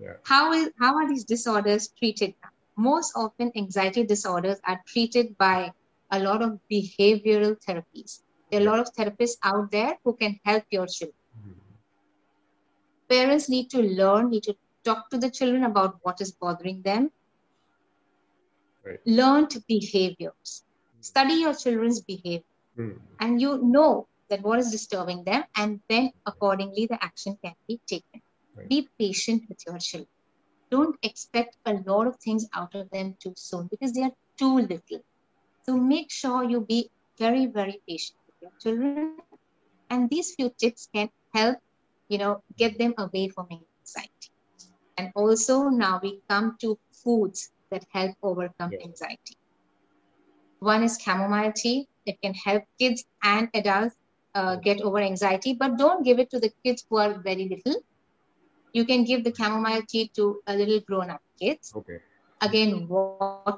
yeah. 0.01 0.15
How 0.25 0.53
is 0.53 0.71
how 0.79 0.97
are 0.97 1.09
these 1.09 1.25
disorders 1.25 1.89
treated 1.99 2.35
now? 2.43 2.51
Most 2.77 3.13
often, 3.15 3.53
anxiety 3.57 4.05
disorders 4.05 4.59
are 4.67 4.81
treated 4.87 5.37
by 5.37 5.73
a 6.13 6.19
lot 6.21 6.43
of 6.43 6.59
behavioral 6.71 7.57
therapies. 7.67 8.23
There 8.51 8.61
are 8.61 8.65
a 8.65 8.71
lot 8.71 8.81
of 8.81 8.93
therapists 8.95 9.37
out 9.43 9.71
there 9.71 9.99
who 10.05 10.15
can 10.15 10.39
help 10.45 10.65
your 10.71 10.87
children. 10.87 11.17
Mm. 11.49 11.55
Parents 13.09 13.49
need 13.49 13.71
to 13.71 13.83
learn, 13.83 14.31
need 14.31 14.45
to 14.45 14.57
talk 14.85 15.11
to 15.11 15.19
the 15.19 15.31
children 15.31 15.65
about 15.65 15.97
what 16.03 16.21
is 16.21 16.33
bothering 16.33 16.83
them. 16.83 17.11
Right. 18.85 19.01
Learned 19.07 19.57
behaviors. 19.69 20.65
Study 21.01 21.35
your 21.35 21.55
children's 21.55 22.01
behavior. 22.01 22.45
Mm. 22.79 22.99
and 23.21 23.39
you 23.39 23.61
know 23.63 24.09
that 24.31 24.41
what 24.41 24.59
is 24.59 24.71
disturbing 24.71 25.25
them 25.25 25.45
and 25.59 25.81
then 25.91 26.11
accordingly 26.25 26.87
the 26.87 26.99
action 27.05 27.37
can 27.45 27.55
be 27.69 27.79
taken 27.87 28.23
Right. 28.57 28.69
be 28.69 28.89
patient 28.99 29.43
with 29.49 29.59
your 29.67 29.79
children 29.79 30.09
don't 30.71 30.97
expect 31.03 31.59
a 31.67 31.75
lot 31.87 32.07
of 32.07 32.17
things 32.17 32.47
out 32.55 32.75
of 32.75 32.89
them 32.89 33.15
too 33.23 33.35
soon 33.37 33.67
because 33.71 33.93
they 33.93 34.05
are 34.05 34.17
too 34.39 34.55
little 34.61 35.03
so 35.65 35.77
make 35.77 36.11
sure 36.11 36.45
you 36.45 36.61
be 36.61 36.91
very 37.19 37.47
very 37.47 37.81
patient 37.89 38.19
with 38.27 38.37
your 38.43 38.53
children 38.63 38.99
and 39.91 40.09
these 40.11 40.35
few 40.35 40.49
tips 40.61 40.89
can 40.95 41.09
help 41.35 41.57
you 42.09 42.19
know 42.19 42.43
get 42.57 42.79
them 42.79 42.95
away 42.99 43.29
from 43.29 43.47
anxiety 43.51 44.31
and 44.97 45.11
also 45.15 45.69
now 45.69 46.01
we 46.03 46.21
come 46.29 46.57
to 46.61 46.79
foods 47.03 47.51
that 47.71 47.85
help 47.93 48.13
overcome 48.23 48.73
Yeah. 48.73 48.79
anxiety 48.85 49.37
one 50.61 50.83
is 50.83 50.99
chamomile 51.01 51.53
tea. 51.55 51.87
It 52.07 52.17
can 52.23 52.35
help 52.35 52.65
kids 52.79 53.05
and 53.23 53.49
adults 53.55 53.97
uh, 54.35 54.57
get 54.57 54.81
over 54.81 54.99
anxiety, 54.99 55.55
but 55.55 55.77
don't 55.77 56.05
give 56.05 56.19
it 56.19 56.31
to 56.31 56.41
the 56.41 56.51
kids 56.65 56.85
who 56.89 56.99
are 56.99 57.21
very 57.23 57.49
little. 57.49 57.81
You 58.73 58.85
can 58.85 59.05
give 59.05 59.25
the 59.25 59.35
chamomile 59.35 59.83
tea 59.89 60.11
to 60.17 60.41
a 60.47 60.55
little 60.55 60.81
grown 60.81 61.11
up 61.11 61.21
kids. 61.41 61.75
Okay. 61.77 61.99
Again, 62.41 62.89
water, 62.89 63.49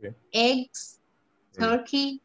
Okay. 0.00 0.14
eggs. 0.34 0.95
Turkey, 1.58 2.20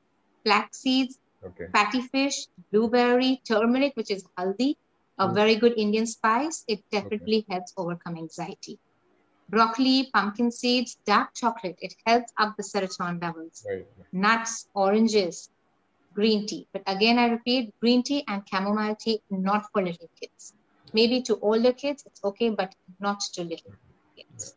flax 0.46 0.82
seeds, 0.82 1.20
Okay. 1.44 1.68
fatty 1.72 2.02
fish, 2.02 2.48
blueberry, 2.72 3.42
turmeric, 3.48 3.94
which 3.96 4.12
is 4.12 4.24
haldi, 4.38 4.76
a 5.20 5.28
Mm. 5.28 5.36
very 5.36 5.56
good 5.56 5.74
Indian 5.78 6.06
spice. 6.08 6.64
It 6.68 6.84
definitely 6.92 7.46
helps 7.50 7.74
overcome 7.78 8.18
anxiety. 8.18 8.80
Broccoli, 9.50 10.10
pumpkin 10.14 10.52
seeds, 10.52 10.98
dark 11.06 11.30
chocolate, 11.36 11.78
it 11.80 11.94
helps 12.06 12.32
up 12.40 12.56
the 12.58 12.64
serotonin 12.64 13.22
levels. 13.22 13.66
Right. 13.70 13.88
Nuts, 14.12 14.68
oranges, 14.74 15.50
green 16.14 16.48
tea. 16.48 16.68
But 16.74 16.84
again, 16.88 17.20
I 17.20 17.28
repeat, 17.30 17.74
green 17.82 18.04
tea 18.04 18.24
and 18.28 18.44
chamomile 18.50 18.96
tea, 19.00 19.22
not 19.30 19.66
for 19.72 19.82
little 19.84 20.10
kids. 20.20 20.54
Maybe 20.94 21.22
to 21.24 21.40
older 21.40 21.74
kids, 21.74 22.04
it's 22.06 22.24
okay, 22.24 22.50
but 22.50 22.74
not 23.00 23.22
to 23.34 23.44
little 23.44 23.74
kids. 24.18 24.56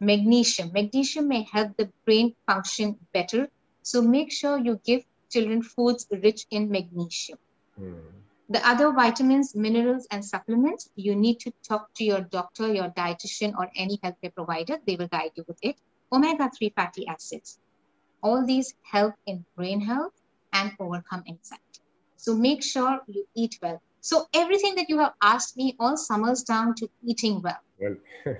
Magnesium. 0.00 0.72
Magnesium 0.72 1.28
may 1.28 1.46
help 1.52 1.76
the 1.76 1.90
brain 2.04 2.34
function 2.46 2.98
better. 3.12 3.48
So 3.86 4.02
make 4.02 4.32
sure 4.32 4.58
you 4.58 4.80
give 4.84 5.04
children 5.30 5.62
foods 5.62 6.08
rich 6.10 6.44
in 6.50 6.68
magnesium. 6.68 7.38
Mm. 7.80 8.00
The 8.48 8.60
other 8.68 8.90
vitamins, 8.90 9.54
minerals, 9.54 10.08
and 10.10 10.24
supplements, 10.24 10.90
you 10.96 11.14
need 11.14 11.38
to 11.40 11.52
talk 11.68 11.94
to 11.94 12.04
your 12.04 12.22
doctor, 12.22 12.66
your 12.72 12.88
dietitian, 12.90 13.54
or 13.56 13.70
any 13.76 13.98
healthcare 13.98 14.34
provider. 14.34 14.78
They 14.84 14.96
will 14.96 15.06
guide 15.06 15.30
you 15.36 15.44
with 15.46 15.58
it. 15.62 15.76
Omega 16.10 16.50
3 16.58 16.72
fatty 16.74 17.06
acids. 17.06 17.60
All 18.24 18.44
these 18.44 18.74
help 18.82 19.14
in 19.26 19.44
brain 19.56 19.80
health 19.80 20.14
and 20.52 20.72
overcome 20.80 21.22
anxiety. 21.28 21.80
So 22.16 22.34
make 22.34 22.64
sure 22.64 22.98
you 23.06 23.24
eat 23.36 23.56
well. 23.62 23.80
So 24.00 24.26
everything 24.34 24.74
that 24.74 24.88
you 24.88 24.98
have 24.98 25.14
asked 25.22 25.56
me 25.56 25.76
all 25.78 25.96
summers 25.96 26.42
down 26.42 26.74
to 26.74 26.88
eating 27.04 27.40
well. 27.40 27.62
Well. 27.78 27.96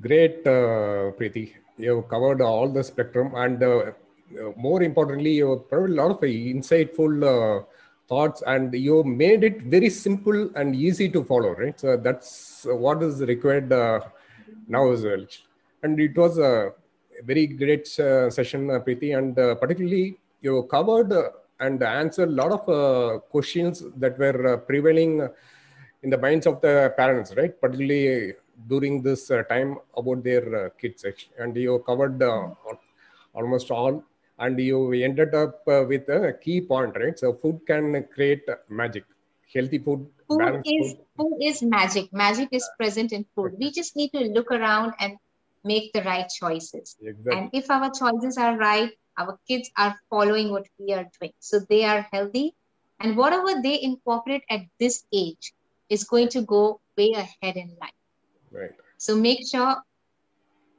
Great, 0.00 0.46
uh, 0.46 1.12
Preeti. 1.18 1.52
You 1.78 1.96
have 1.96 2.08
covered 2.08 2.40
all 2.42 2.68
the 2.68 2.82
spectrum, 2.82 3.32
and 3.34 3.62
uh, 3.62 3.78
uh, 3.78 3.92
more 4.56 4.82
importantly, 4.82 5.32
you 5.32 5.50
have 5.50 5.68
provided 5.68 5.98
a 5.98 6.02
lot 6.02 6.10
of 6.12 6.20
insightful 6.20 7.12
uh, 7.32 7.64
thoughts, 8.08 8.42
and 8.46 8.74
you 8.74 9.02
made 9.04 9.44
it 9.44 9.62
very 9.62 9.90
simple 9.90 10.50
and 10.54 10.74
easy 10.74 11.08
to 11.10 11.24
follow. 11.24 11.54
Right, 11.54 11.78
so 11.78 11.96
that's 11.96 12.66
what 12.68 13.02
is 13.02 13.20
required 13.22 13.72
uh, 13.72 14.00
now 14.68 14.90
as 14.92 15.04
well. 15.04 15.24
And 15.82 15.98
it 16.00 16.16
was 16.16 16.38
a 16.38 16.72
very 17.24 17.46
great 17.46 17.86
uh, 17.98 18.30
session, 18.30 18.70
uh, 18.70 18.80
Preeti, 18.80 19.16
and 19.16 19.38
uh, 19.38 19.54
particularly 19.54 20.18
you 20.40 20.62
covered 20.70 21.12
uh, 21.12 21.30
and 21.60 21.82
answered 21.82 22.28
a 22.28 22.32
lot 22.32 22.52
of 22.52 22.68
uh, 22.68 23.18
questions 23.34 23.82
that 23.96 24.18
were 24.18 24.54
uh, 24.54 24.56
prevailing 24.58 25.26
in 26.02 26.10
the 26.10 26.18
minds 26.18 26.46
of 26.46 26.60
the 26.60 26.92
parents, 26.96 27.34
right? 27.36 27.58
Particularly 27.60 28.34
during 28.68 29.02
this 29.02 29.30
uh, 29.30 29.42
time 29.44 29.78
about 29.96 30.22
their 30.24 30.66
uh, 30.66 30.68
kids, 30.80 31.04
actually. 31.04 31.34
and 31.38 31.56
you 31.56 31.82
covered 31.86 32.22
uh, 32.22 32.48
almost 33.34 33.70
all, 33.70 34.02
and 34.38 34.58
you 34.58 34.92
ended 34.92 35.34
up 35.34 35.62
uh, 35.68 35.84
with 35.88 36.08
a 36.08 36.32
key 36.42 36.60
point, 36.60 36.94
right? 36.96 37.18
So 37.18 37.32
food 37.34 37.60
can 37.66 38.04
create 38.14 38.46
magic. 38.68 39.04
Healthy 39.54 39.78
food, 39.78 40.06
Food 40.28 40.62
is 40.64 40.94
food. 40.94 40.98
food 41.16 41.38
is 41.40 41.62
magic. 41.62 42.12
Magic 42.12 42.48
is 42.50 42.68
present 42.76 43.12
in 43.12 43.24
food. 43.34 43.54
We 43.58 43.70
just 43.70 43.94
need 43.94 44.10
to 44.12 44.20
look 44.36 44.50
around 44.50 44.94
and 45.00 45.16
make 45.66 45.92
the 45.92 46.02
right 46.02 46.28
choices. 46.28 46.96
Exactly. 47.02 47.32
And 47.36 47.50
if 47.52 47.70
our 47.70 47.90
choices 47.90 48.38
are 48.38 48.56
right, 48.56 48.90
our 49.18 49.38
kids 49.48 49.70
are 49.76 49.96
following 50.10 50.50
what 50.50 50.66
we 50.78 50.94
are 50.94 51.06
doing. 51.18 51.32
So 51.40 51.60
they 51.68 51.84
are 51.84 52.06
healthy. 52.12 52.54
And 53.00 53.16
whatever 53.16 53.60
they 53.62 53.82
incorporate 53.82 54.44
at 54.48 54.62
this 54.80 55.04
age 55.12 55.52
is 55.90 56.04
going 56.04 56.28
to 56.30 56.42
go 56.42 56.80
way 56.96 57.12
ahead 57.12 57.56
in 57.56 57.76
life. 57.80 58.00
Right. 58.50 58.72
So 58.96 59.16
make 59.16 59.46
sure 59.46 59.76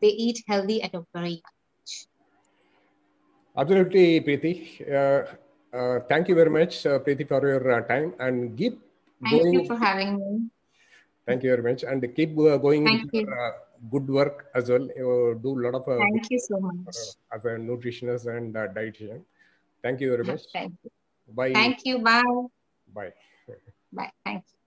they 0.01 0.09
eat 0.09 0.43
healthy 0.47 0.81
at 0.81 0.93
a 0.95 1.05
very 1.13 1.41
young 1.41 1.57
age. 1.81 2.07
Absolutely, 3.57 4.21
Preeti. 4.21 4.81
Uh, 4.81 5.25
uh, 5.75 5.99
thank 6.09 6.27
you 6.27 6.35
very 6.35 6.49
much, 6.49 6.85
uh, 6.85 6.99
Preeti, 6.99 7.27
for 7.27 7.41
your 7.47 7.71
uh, 7.71 7.81
time 7.87 8.13
and 8.19 8.57
keep 8.57 8.79
Thank 9.23 9.43
going. 9.43 9.53
you 9.53 9.65
for 9.65 9.77
having 9.77 10.17
me. 10.17 10.49
Thank 11.25 11.43
you 11.43 11.49
very 11.49 11.63
much, 11.63 11.83
and 11.83 11.99
keep 12.15 12.37
uh, 12.39 12.57
going 12.57 12.85
Thank 12.85 13.09
you. 13.11 13.27
your, 13.27 13.35
uh, 13.35 13.51
good 13.91 14.07
work 14.07 14.47
as 14.55 14.69
well. 14.69 14.87
You 14.95 15.39
do 15.41 15.59
a 15.59 15.61
lot 15.65 15.75
of 15.75 15.87
uh, 15.87 15.97
Thank 15.97 16.29
you 16.31 16.39
so 16.39 16.59
much. 16.59 16.75
uh, 16.87 17.35
as 17.35 17.45
a 17.45 17.49
nutritionist 17.57 18.27
and 18.27 18.55
uh, 18.55 18.67
dietitian. 18.67 19.21
Thank 19.83 20.01
you 20.01 20.11
very 20.11 20.23
much. 20.23 20.41
Thank 20.53 20.73
you. 20.83 20.91
Bye. 21.33 21.53
Thank 21.53 21.85
you. 21.85 21.99
Bye. 21.99 22.23
Bye. 22.93 23.13
Bye. 23.93 24.11
Thank 24.25 24.43
you. 24.51 24.57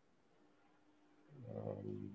Um, 1.57 2.10